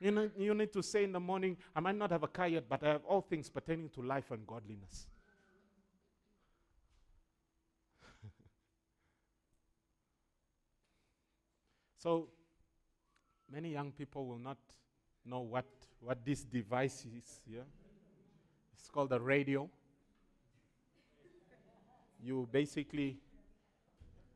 [0.00, 2.48] You, know, you need to say in the morning, I might not have a car
[2.48, 5.06] yet, but I have all things pertaining to life and godliness.
[11.98, 12.28] so,
[13.52, 14.56] many young people will not
[15.26, 15.66] know what,
[16.00, 17.42] what this device is.
[17.46, 17.60] Yeah?
[18.72, 19.68] It's called a radio.
[22.22, 23.18] You basically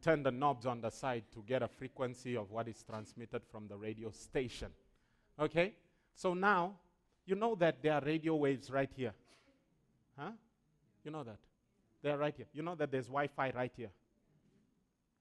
[0.05, 3.67] turn the knobs on the side to get a frequency of what is transmitted from
[3.67, 4.69] the radio station.
[5.41, 5.73] Okay?
[6.15, 6.75] So now,
[7.25, 9.15] you know that there are radio waves right here.
[10.19, 10.33] Huh?
[11.03, 11.39] You know that?
[12.03, 12.47] They're right here.
[12.53, 13.89] You know that there's Wi Fi right here.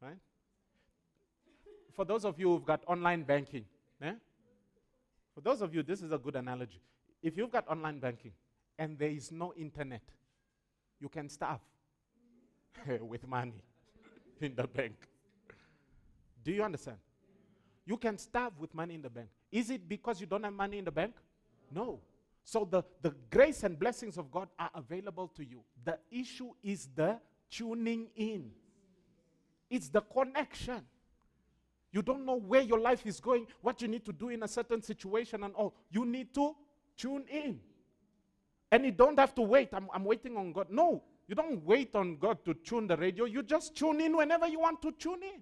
[0.02, 0.18] Right?
[1.94, 3.64] For those of you who've got online banking,
[4.02, 4.14] eh?
[5.34, 6.82] for those of you, this is a good analogy.
[7.22, 8.34] If you've got online banking
[8.78, 10.04] and there is no internet,
[11.00, 11.62] you can starve
[13.00, 13.64] with money
[14.44, 14.96] in the bank.
[16.44, 16.98] Do you understand?
[17.86, 19.30] You can starve with money in the bank.
[19.52, 21.14] Is it because you don't have money in the bank?
[21.74, 22.00] No.
[22.44, 25.64] So the, the grace and blessings of God are available to you.
[25.84, 27.18] The issue is the
[27.50, 28.52] tuning in,
[29.70, 30.82] it's the connection.
[31.92, 34.48] You don't know where your life is going, what you need to do in a
[34.48, 35.76] certain situation, and all.
[35.92, 36.56] You need to
[36.98, 37.60] tune in.
[38.72, 39.70] And you don't have to wait.
[39.72, 40.68] I'm, I'm waiting on God.
[40.72, 43.26] No, you don't wait on God to tune the radio.
[43.26, 45.42] You just tune in whenever you want to tune in.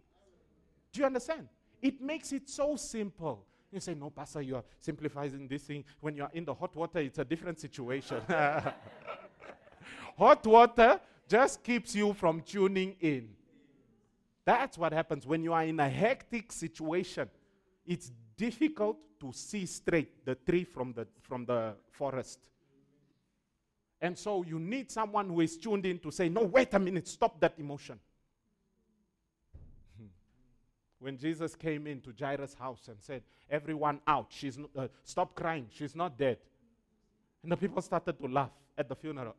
[0.91, 1.47] Do you understand?
[1.81, 3.45] It makes it so simple.
[3.71, 5.85] You say, no, Pastor, you are simplifying this thing.
[5.99, 8.21] When you are in the hot water, it's a different situation.
[10.17, 13.29] hot water just keeps you from tuning in.
[14.43, 17.29] That's what happens when you are in a hectic situation.
[17.85, 22.39] It's difficult to see straight the tree from the, from the forest.
[24.01, 27.07] And so you need someone who is tuned in to say, no, wait a minute,
[27.07, 27.99] stop that emotion.
[31.01, 35.65] when Jesus came into Jairus' house and said, everyone out, she's not, uh, stop crying,
[35.71, 36.37] she's not dead.
[37.41, 39.35] And the people started to laugh at the funeral.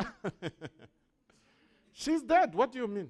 [1.92, 3.08] she's dead, what do you mean?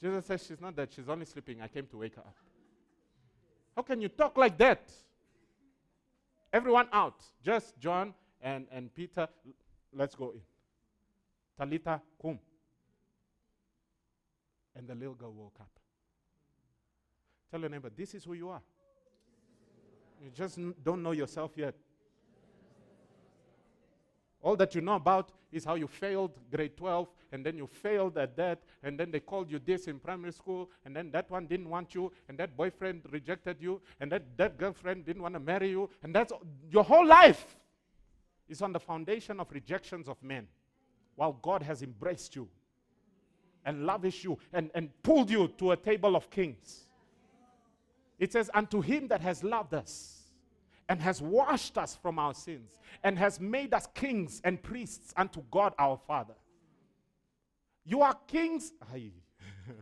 [0.00, 1.62] Jesus says, she's not dead, she's only sleeping.
[1.62, 2.34] I came to wake her up.
[3.76, 4.90] How can you talk like that?
[6.52, 8.12] Everyone out, just John
[8.42, 9.28] and, and Peter.
[9.94, 10.40] Let's go in.
[11.58, 12.38] Talita, kum.
[14.76, 15.70] And the little girl woke up.
[17.50, 18.62] Tell your neighbor, this is who you are.
[20.22, 21.74] You just don't know yourself yet.
[24.42, 28.18] All that you know about is how you failed grade 12, and then you failed
[28.18, 31.46] at that, and then they called you this in primary school, and then that one
[31.46, 35.40] didn't want you, and that boyfriend rejected you, and that, that girlfriend didn't want to
[35.40, 36.32] marry you, and that's
[36.70, 37.56] your whole life
[38.48, 40.46] is on the foundation of rejections of men,
[41.16, 42.48] while God has embraced you
[43.64, 46.84] and lavished you and, and pulled you to a table of kings.
[48.18, 50.24] It says, Unto him that has loved us
[50.88, 55.42] and has washed us from our sins and has made us kings and priests unto
[55.50, 56.34] God our Father.
[57.84, 58.72] You are kings.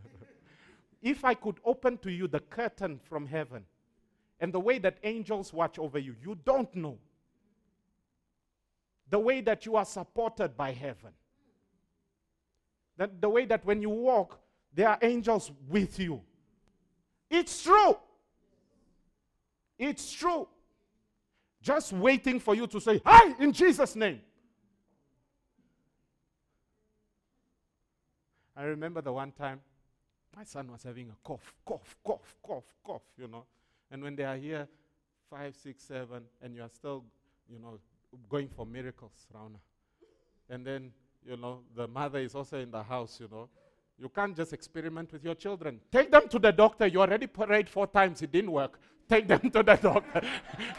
[1.01, 3.65] if I could open to you the curtain from heaven
[4.39, 6.97] and the way that angels watch over you, you don't know
[9.13, 11.11] the way that you are supported by heaven.
[12.97, 14.39] That the way that when you walk,
[14.73, 16.19] there are angels with you.
[17.29, 17.95] It's true.
[19.77, 20.47] It's true.
[21.61, 24.19] Just waiting for you to say, Hi, in Jesus' name.
[28.57, 29.61] I remember the one time
[30.35, 33.45] my son was having a cough, cough, cough, cough, cough, you know.
[33.91, 34.67] And when they are here,
[35.29, 37.03] five, six, seven, and you are still,
[37.47, 37.77] you know,
[38.29, 39.59] going for miracles, Rauna.
[40.49, 40.91] And then,
[41.25, 43.49] you know, the mother is also in the house, you know.
[43.97, 45.79] You can't just experiment with your children.
[45.91, 46.87] Take them to the doctor.
[46.87, 48.79] You already prayed four times, it didn't work.
[49.07, 50.21] Take them to the doctor.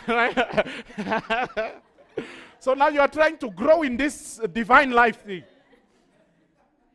[2.59, 5.45] so now you are trying to grow in this uh, divine life thing.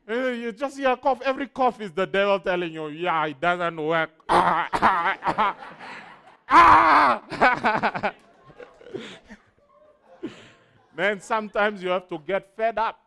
[0.10, 1.22] Uh, you just hear a cough.
[1.22, 4.10] Every cough is the devil telling you, yeah, it doesn't work.
[4.32, 4.70] Ah,
[6.52, 7.22] ah,
[8.12, 8.14] ah,
[11.00, 13.00] then sometimes you have to get fed up.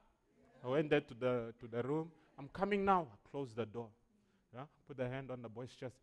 [0.64, 2.10] I went there to the, to the room.
[2.38, 3.06] I'm coming now.
[3.12, 3.88] I close the door.
[4.54, 4.62] Yeah?
[4.86, 5.96] Put the hand on the boy's chest.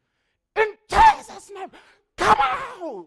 [0.56, 1.70] In Jesus' name,
[2.18, 3.06] come out!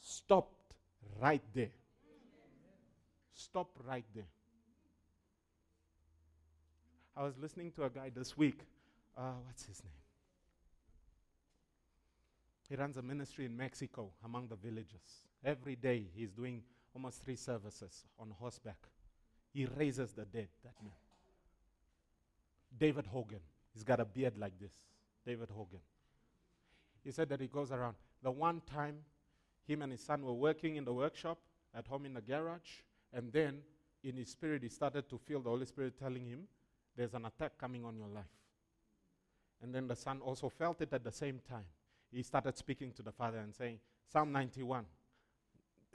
[0.00, 0.74] Stopped
[1.20, 1.70] right there.
[3.34, 4.28] Stop right there.
[7.16, 8.60] I was listening to a guy this week.
[9.16, 9.92] Uh, what's his name?
[12.68, 15.29] He runs a ministry in Mexico among the villages.
[15.44, 16.62] Every day he's doing
[16.94, 18.78] almost three services on horseback.
[19.52, 20.92] He raises the dead, that man.
[22.78, 23.40] David Hogan.
[23.72, 24.72] He's got a beard like this.
[25.26, 25.80] David Hogan.
[27.04, 27.96] He said that he goes around.
[28.22, 28.96] The one time
[29.66, 31.38] him and his son were working in the workshop
[31.74, 32.82] at home in the garage,
[33.12, 33.58] and then
[34.02, 36.40] in his spirit he started to feel the Holy Spirit telling him,
[36.96, 38.24] There's an attack coming on your life.
[39.62, 41.66] And then the son also felt it at the same time.
[42.10, 43.78] He started speaking to the father and saying,
[44.10, 44.84] Psalm 91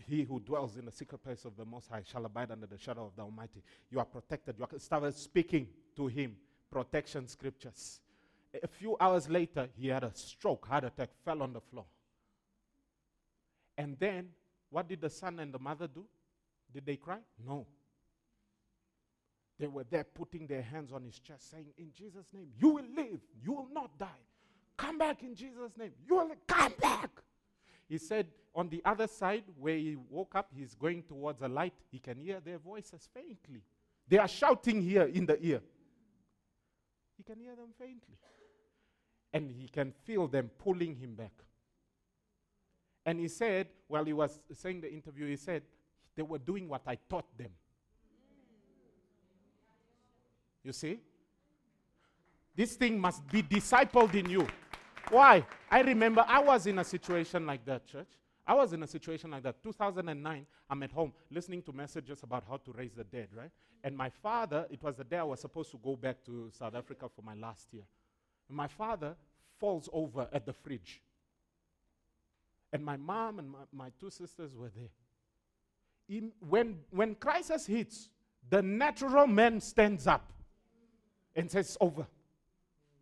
[0.07, 2.77] he who dwells in the secret place of the Most High shall abide under the
[2.77, 3.63] shadow of the Almighty.
[3.89, 4.55] You are protected.
[4.57, 6.35] You are started speaking to him
[6.71, 8.01] protection scriptures.
[8.61, 11.85] A few hours later, he had a stroke, heart attack, fell on the floor.
[13.77, 14.29] And then,
[14.69, 16.05] what did the son and the mother do?
[16.73, 17.19] Did they cry?
[17.45, 17.65] No.
[19.59, 22.85] They were there putting their hands on his chest, saying, In Jesus' name, you will
[22.95, 23.19] live.
[23.43, 24.23] You will not die.
[24.77, 25.91] Come back in Jesus' name.
[26.07, 27.09] You will come back.
[27.87, 31.73] He said, on the other side, where he woke up, he's going towards a light.
[31.91, 33.61] He can hear their voices faintly.
[34.07, 35.61] They are shouting here in the ear.
[37.17, 38.17] He can hear them faintly.
[39.33, 41.33] And he can feel them pulling him back.
[43.05, 45.63] And he said, while he was saying the interview, he said,
[46.15, 47.51] they were doing what I taught them.
[50.63, 50.99] You see?
[52.55, 54.47] This thing must be discipled in you.
[55.09, 55.45] Why?
[55.69, 58.09] I remember I was in a situation like that, church.
[58.47, 59.61] I was in a situation like that.
[59.63, 63.49] 2009, I'm at home listening to messages about how to raise the dead, right?
[63.83, 66.75] And my father, it was the day I was supposed to go back to South
[66.75, 67.83] Africa for my last year.
[68.47, 69.15] And my father
[69.59, 71.01] falls over at the fridge.
[72.71, 74.89] And my mom and my, my two sisters were there.
[76.07, 78.09] In, when, when crisis hits,
[78.49, 80.31] the natural man stands up
[81.35, 82.05] and says, Over.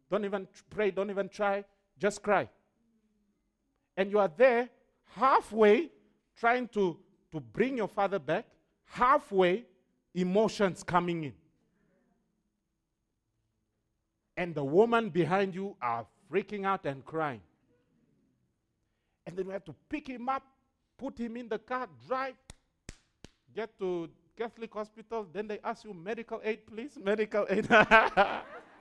[0.09, 1.63] Don't even pray, don't even try,
[1.97, 2.49] just cry.
[3.95, 4.69] And you are there
[5.15, 5.91] halfway
[6.37, 6.97] trying to,
[7.31, 8.45] to bring your father back,
[8.85, 9.65] halfway
[10.13, 11.33] emotions coming in.
[14.35, 17.41] And the woman behind you are freaking out and crying.
[19.25, 20.43] And then we have to pick him up,
[20.97, 22.33] put him in the car, drive,
[23.55, 25.27] get to Catholic hospital.
[25.31, 26.97] Then they ask you medical aid, please.
[27.03, 27.67] Medical aid.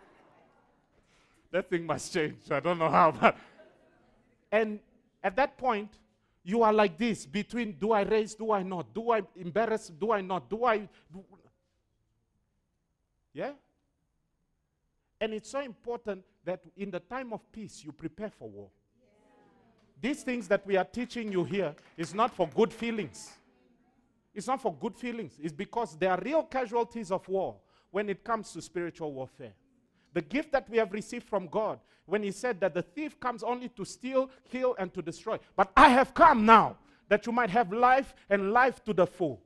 [1.52, 2.50] that thing must change.
[2.50, 3.36] I don't know how, but
[4.52, 4.80] and
[5.22, 5.90] at that point,
[6.42, 8.92] you are like this between do I raise, do I not?
[8.92, 10.50] Do I embarrass, do I not?
[10.50, 10.78] Do I.
[10.78, 11.24] Do
[13.32, 13.52] yeah?
[15.20, 18.68] And it's so important that in the time of peace, you prepare for war.
[20.00, 23.30] These things that we are teaching you here is not for good feelings.
[24.34, 25.38] It's not for good feelings.
[25.40, 27.56] It's because there are real casualties of war
[27.92, 29.52] when it comes to spiritual warfare.
[30.12, 33.42] The gift that we have received from God when he said that the thief comes
[33.42, 35.38] only to steal, kill, and to destroy.
[35.56, 36.76] But I have come now
[37.08, 39.40] that you might have life and life to the full.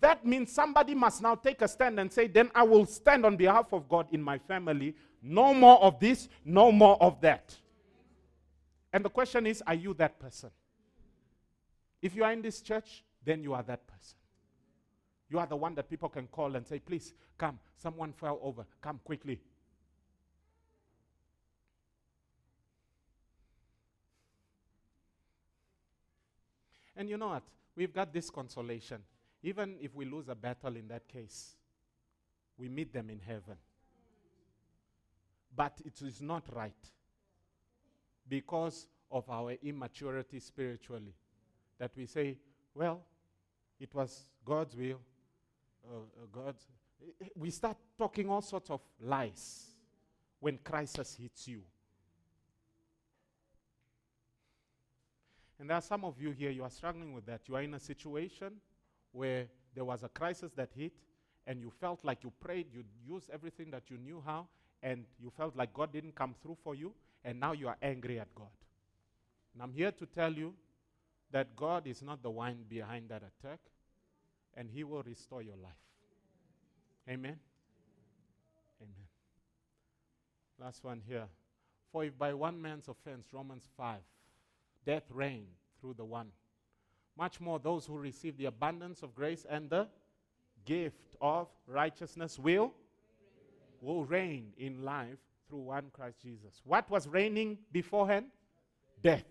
[0.00, 3.36] That means somebody must now take a stand and say, Then I will stand on
[3.36, 4.94] behalf of God in my family.
[5.22, 7.56] No more of this, no more of that.
[8.92, 10.50] And the question is, are you that person?
[12.02, 14.16] If you are in this church, then you are that person.
[15.30, 18.66] You are the one that people can call and say, Please come, someone fell over,
[18.82, 19.40] come quickly.
[27.02, 27.42] And you know what?
[27.74, 28.98] We've got this consolation.
[29.42, 31.56] Even if we lose a battle in that case,
[32.56, 33.56] we meet them in heaven.
[35.56, 36.76] But it is not right
[38.28, 41.12] because of our immaturity spiritually
[41.76, 42.38] that we say,
[42.72, 43.00] well,
[43.80, 45.00] it was God's will.
[45.84, 46.52] Uh, uh.
[47.34, 49.72] We start talking all sorts of lies
[50.38, 51.62] when crisis hits you.
[55.62, 57.42] And there are some of you here, you are struggling with that.
[57.46, 58.54] You are in a situation
[59.12, 59.46] where
[59.76, 60.90] there was a crisis that hit,
[61.46, 64.48] and you felt like you prayed, you used everything that you knew how,
[64.82, 66.92] and you felt like God didn't come through for you,
[67.24, 68.50] and now you are angry at God.
[69.54, 70.52] And I'm here to tell you
[71.30, 73.60] that God is not the one behind that attack,
[74.56, 75.70] and He will restore your life.
[77.08, 77.38] Amen.
[78.80, 79.06] Amen.
[80.58, 81.28] Last one here.
[81.92, 83.98] For if by one man's offense, Romans 5,
[84.84, 85.46] death reigned
[85.80, 86.28] through the one,
[87.16, 89.88] much more those who receive the abundance of grace and the
[90.64, 92.72] gift of righteousness will
[93.80, 95.18] will reign in life
[95.48, 96.62] through one Christ Jesus.
[96.64, 98.26] What was reigning beforehand?
[99.02, 99.24] Death.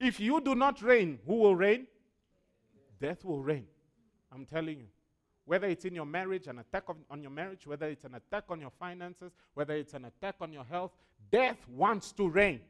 [0.00, 1.86] If you do not reign, who will reign?
[3.00, 3.66] Death will reign.
[4.32, 4.86] I'm telling you.
[5.46, 8.44] Whether it's in your marriage, an attack on, on your marriage, whether it's an attack
[8.48, 10.92] on your finances, whether it's an attack on your health,
[11.30, 12.60] death wants to reign.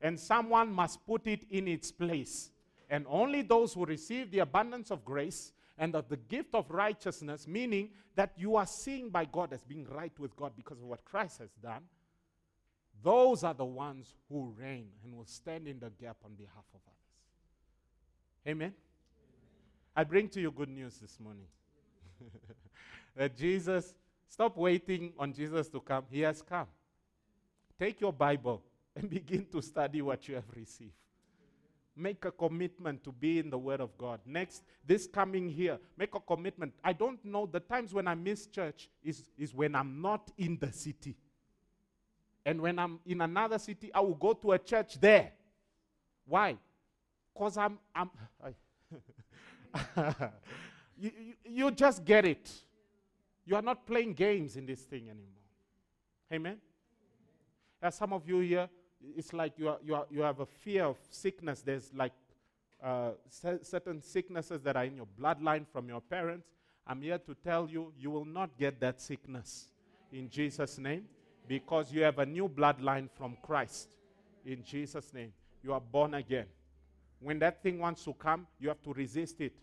[0.00, 2.50] And someone must put it in its place.
[2.90, 7.46] And only those who receive the abundance of grace and of the gift of righteousness,
[7.46, 11.04] meaning that you are seen by God as being right with God because of what
[11.04, 11.82] Christ has done,
[13.02, 16.80] those are the ones who reign and will stand in the gap on behalf of
[16.86, 16.96] others.
[18.48, 18.72] Amen.
[19.94, 21.46] I bring to you good news this morning.
[23.16, 23.94] that Jesus,
[24.28, 26.04] stop waiting on Jesus to come.
[26.10, 26.66] He has come.
[27.78, 28.62] Take your Bible
[28.96, 30.92] and begin to study what you have received.
[31.94, 34.20] Make a commitment to be in the Word of God.
[34.26, 36.74] Next, this coming here, make a commitment.
[36.82, 40.58] I don't know, the times when I miss church is, is when I'm not in
[40.58, 41.16] the city.
[42.44, 45.32] And when I'm in another city, I will go to a church there.
[46.26, 46.56] Why?
[47.32, 48.10] Because I'm, I'm
[50.98, 52.50] you, you, you just get it.
[53.44, 55.26] You are not playing games in this thing anymore.
[56.32, 56.58] Amen?
[57.80, 58.68] As some of you here,
[59.16, 61.62] it's like you, are, you, are, you have a fear of sickness.
[61.62, 62.12] There's like
[62.82, 63.10] uh,
[63.62, 66.46] certain sicknesses that are in your bloodline from your parents.
[66.86, 69.68] I'm here to tell you, you will not get that sickness
[70.12, 71.04] in Jesus' name
[71.48, 73.88] because you have a new bloodline from Christ.
[74.44, 75.32] In Jesus' name,
[75.62, 76.46] you are born again.
[77.20, 79.54] When that thing wants to come, you have to resist it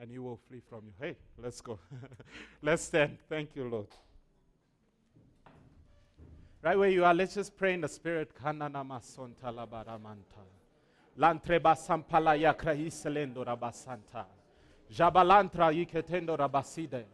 [0.00, 0.92] and he will flee from you.
[0.98, 1.78] Hey, let's go.
[2.62, 3.18] let's stand.
[3.28, 3.88] Thank you, Lord.
[6.62, 8.30] Right where you are, let's just pray in the spirit.
[11.18, 14.26] Lantreba sampala yakra iselendo rabasanta.
[14.92, 17.04] Jabalantra iketendo rabaside.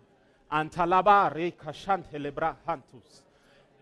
[0.50, 3.22] Antalaba reka shante lebra hantus.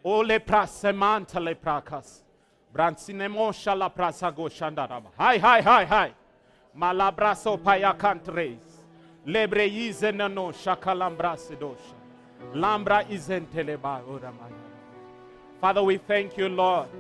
[0.04, 2.22] O lepra semanta leprakas.
[2.74, 5.10] Bransinemo shala prasa go shandaraba.
[5.16, 6.14] Hi, hi, hi, hi.
[6.76, 8.60] Malabraso payakantres.
[9.26, 11.94] Lebreize nano shakalambra sedosha.
[12.54, 14.73] Lambra izenteleba oramaya.
[15.64, 16.90] Father, we thank you, Lord.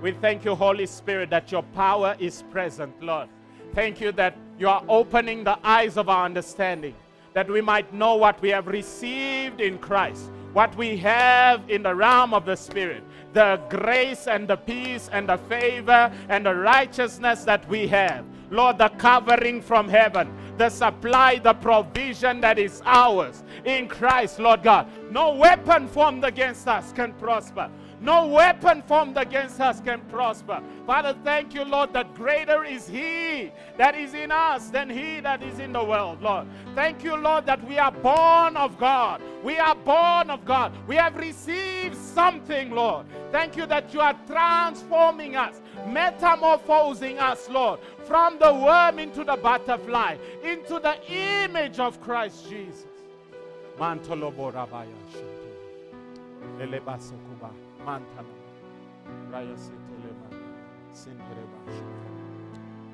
[0.00, 3.28] We thank you, Holy Spirit, that your power is present, Lord.
[3.74, 6.94] Thank you that you are opening the eyes of our understanding,
[7.34, 11.92] that we might know what we have received in Christ, what we have in the
[11.92, 17.42] realm of the Spirit, the grace and the peace and the favor and the righteousness
[17.42, 18.24] that we have.
[18.52, 24.62] Lord, the covering from heaven, the supply, the provision that is ours in Christ, Lord
[24.62, 24.86] God.
[25.10, 27.68] No weapon formed against us can prosper.
[28.00, 30.62] No weapon formed against us can prosper.
[30.86, 35.42] Father, thank you, Lord, that greater is He that is in us than He that
[35.42, 36.46] is in the world, Lord.
[36.74, 39.20] Thank you, Lord, that we are born of God.
[39.42, 40.72] We are born of God.
[40.86, 43.06] We have received something, Lord.
[43.32, 49.36] Thank you that you are transforming us, metamorphosing us, Lord, from the worm into the
[49.36, 52.86] butterfly, into the image of Christ Jesus.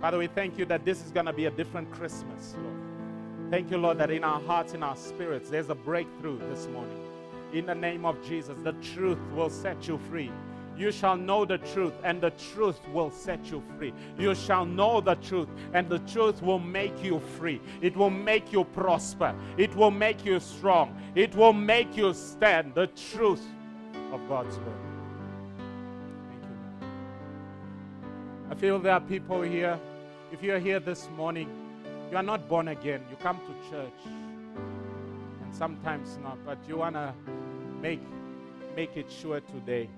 [0.01, 3.51] Father, we thank you that this is going to be a different Christmas, Lord.
[3.51, 7.01] Thank you, Lord, that in our hearts, in our spirits, there's a breakthrough this morning.
[7.53, 10.31] In the name of Jesus, the truth will set you free.
[10.77, 13.93] You shall know the truth, and the truth will set you free.
[14.19, 17.61] You shall know the truth, and the truth will make you free.
[17.81, 19.35] It will make you prosper.
[19.57, 21.01] It will make you strong.
[21.15, 22.75] It will make you stand.
[22.75, 23.43] The truth
[24.15, 24.81] of God's word.
[26.29, 26.89] Thank you.
[28.51, 29.79] I feel there are people here.
[30.33, 31.49] If you're here this morning,
[32.11, 33.03] you are not born again.
[33.11, 37.13] You come to church, and sometimes not, but you want to
[37.83, 38.01] make,
[38.77, 39.89] make it sure today.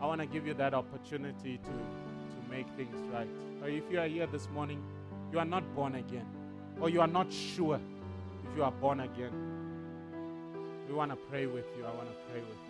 [0.00, 3.28] I want to give you that opportunity to, to make things right.
[3.60, 4.80] Or if you are here this morning,
[5.32, 6.26] you are not born again,
[6.80, 7.80] or you are not sure
[8.50, 9.32] if you are born again,
[10.88, 11.84] we want to pray with you.
[11.84, 12.69] I want to pray with you.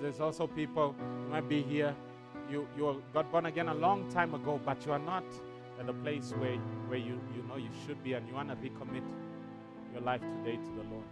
[0.00, 1.94] There's also people who might be here.
[2.50, 5.24] You, you got born again a long time ago, but you are not
[5.80, 6.56] at a place where,
[6.88, 9.02] where you, you know you should be and you want to recommit
[9.92, 11.04] your life today to the Lord.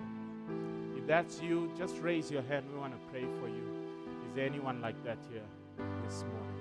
[0.97, 2.67] If that's you, just raise your hand.
[2.73, 3.65] We want to pray for you.
[4.29, 5.43] Is there anyone like that here
[6.05, 6.53] this morning?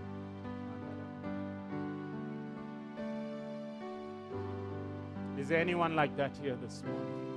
[5.37, 7.30] Is there anyone like that here this morning?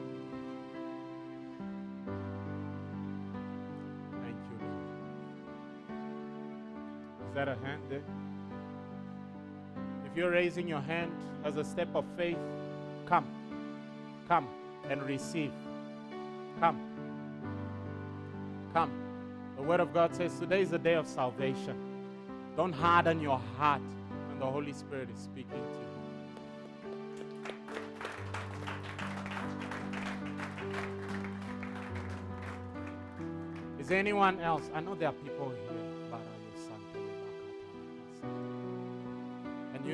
[7.35, 7.99] Is that a hand there?
[10.09, 11.11] If you're raising your hand
[11.43, 12.39] as a step of faith,
[13.07, 13.27] come.
[14.29, 14.47] Come
[14.89, 15.51] and receive.
[16.61, 16.81] Come.
[18.73, 18.93] Come.
[19.57, 21.77] The Word of God says today is the day of salvation.
[22.57, 23.83] Don't harden your heart
[24.29, 25.89] when the Holy Spirit is speaking to you.
[33.81, 34.71] Is there anyone else?
[34.73, 35.84] I know there are people here.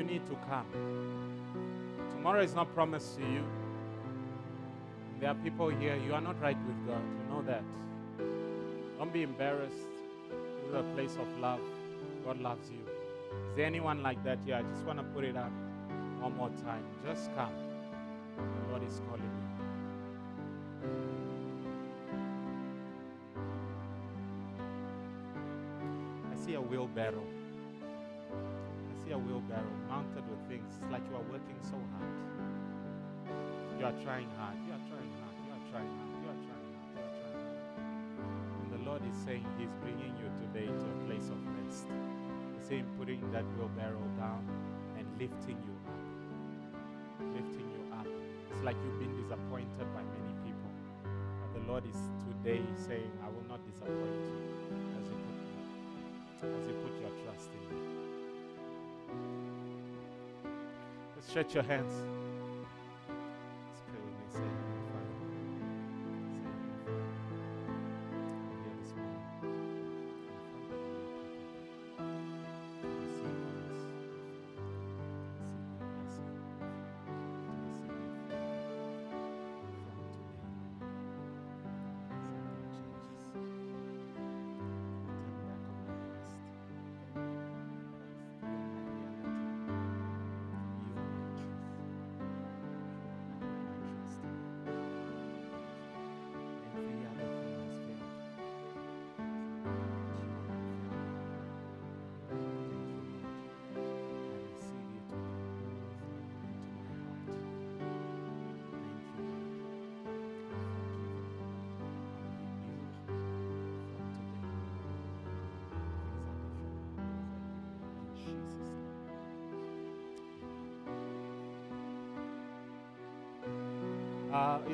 [0.01, 0.65] You need to come.
[2.11, 3.43] Tomorrow is not promised to you.
[5.19, 7.03] There are people here, you are not right with God.
[7.03, 7.63] You know that.
[8.97, 9.75] Don't be embarrassed.
[10.29, 11.59] This is a place of love.
[12.25, 12.79] God loves you.
[13.49, 14.55] Is there anyone like that here?
[14.55, 15.51] I just want to put it up
[16.19, 16.83] one more time.
[17.05, 17.53] Just come.
[18.37, 19.49] The Lord is calling you.
[26.33, 27.40] I see a wheelbarrow.
[29.11, 30.71] A wheelbarrow mounted with things.
[30.79, 32.15] It's like you are working so hard.
[33.75, 34.55] You are trying hard.
[34.63, 35.35] You are trying hard.
[35.35, 36.15] You are trying hard.
[36.15, 36.95] You are trying hard.
[36.95, 37.75] You are trying hard.
[38.63, 41.91] And the Lord is saying He's bringing you today to a place of rest.
[42.55, 44.47] He's saying putting that wheelbarrow down
[44.95, 47.35] and lifting you up.
[47.35, 48.07] Lifting you up.
[48.07, 50.71] It's like you've been disappointed by many people.
[50.95, 51.99] But the Lord is
[52.31, 54.30] today saying, I will not disappoint you
[61.27, 62.20] Stretch your hands.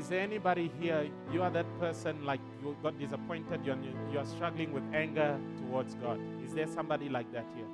[0.08, 1.06] Is there anybody here?
[1.34, 3.76] You are that person like you got disappointed, you're,
[4.10, 6.18] you are struggling with anger towards God.
[6.46, 7.66] Is there somebody like that here?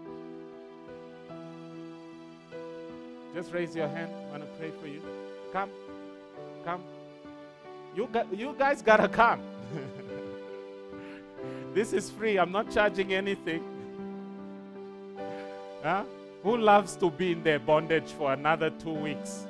[3.35, 4.11] Just raise your hand.
[4.11, 4.99] I want to pray for you.
[5.51, 5.69] Come.
[6.65, 6.83] Come.
[7.95, 9.39] You, you guys got to come.
[11.75, 12.39] this is free.
[12.39, 13.63] I'm not charging anything.
[15.83, 16.03] Huh?
[16.41, 19.45] Who loves to be in their bondage for another two weeks?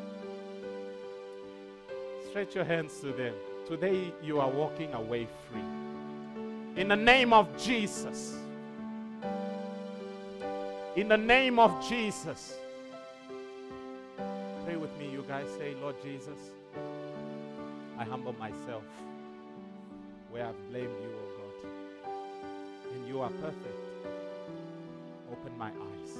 [2.33, 3.35] Stretch your hands to them.
[3.67, 6.81] Today you are walking away free.
[6.81, 8.35] In the name of Jesus.
[10.95, 12.55] In the name of Jesus.
[14.65, 15.45] Pray with me, you guys.
[15.59, 16.39] Say, Lord Jesus,
[17.99, 18.81] I humble myself
[20.31, 21.71] where I've blamed you, O God.
[22.95, 23.77] And you are perfect.
[25.31, 26.17] Open my eyes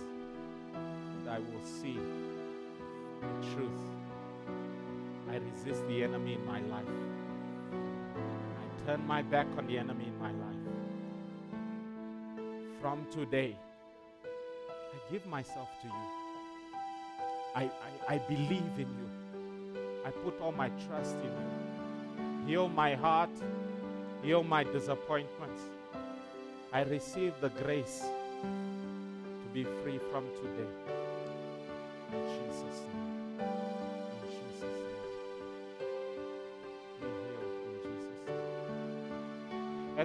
[1.26, 1.98] that I will see
[3.20, 4.03] the truth.
[5.34, 6.86] I resist the enemy in my life.
[7.72, 10.64] I turn my back on the enemy in my life.
[12.80, 13.56] From today,
[14.24, 15.94] I give myself to you.
[17.56, 19.10] I, I, I believe in you.
[20.06, 22.48] I put all my trust in you.
[22.48, 23.32] Heal my heart,
[24.22, 25.64] heal my disappointments.
[26.72, 28.04] I receive the grace
[28.44, 30.93] to be free from today.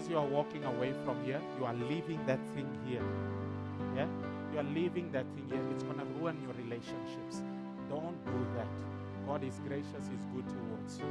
[0.08, 3.02] You are walking away from here, you are leaving that thing here.
[3.94, 4.06] Yeah?
[4.52, 5.60] You are leaving that thing here.
[5.72, 7.42] It's going to ruin your relationships.
[7.88, 8.66] Don't do that.
[9.26, 11.04] God is gracious, He's good towards you.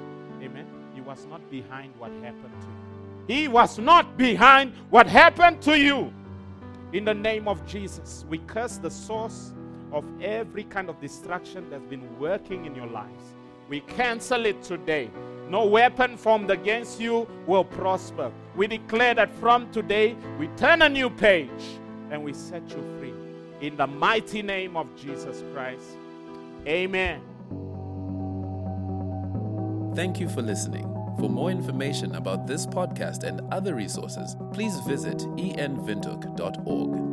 [0.43, 0.65] Amen.
[0.95, 3.35] He was not behind what happened to you.
[3.35, 6.13] He was not behind what happened to you.
[6.93, 9.53] In the name of Jesus, we curse the source
[9.91, 13.35] of every kind of distraction that's been working in your lives.
[13.69, 15.09] We cancel it today.
[15.49, 18.31] No weapon formed against you will prosper.
[18.57, 21.49] We declare that from today, we turn a new page
[22.09, 23.13] and we set you free.
[23.61, 25.85] In the mighty name of Jesus Christ.
[26.65, 27.21] Amen.
[29.95, 30.83] Thank you for listening.
[31.19, 37.06] For more information about this podcast and other resources, please visit envintook.org.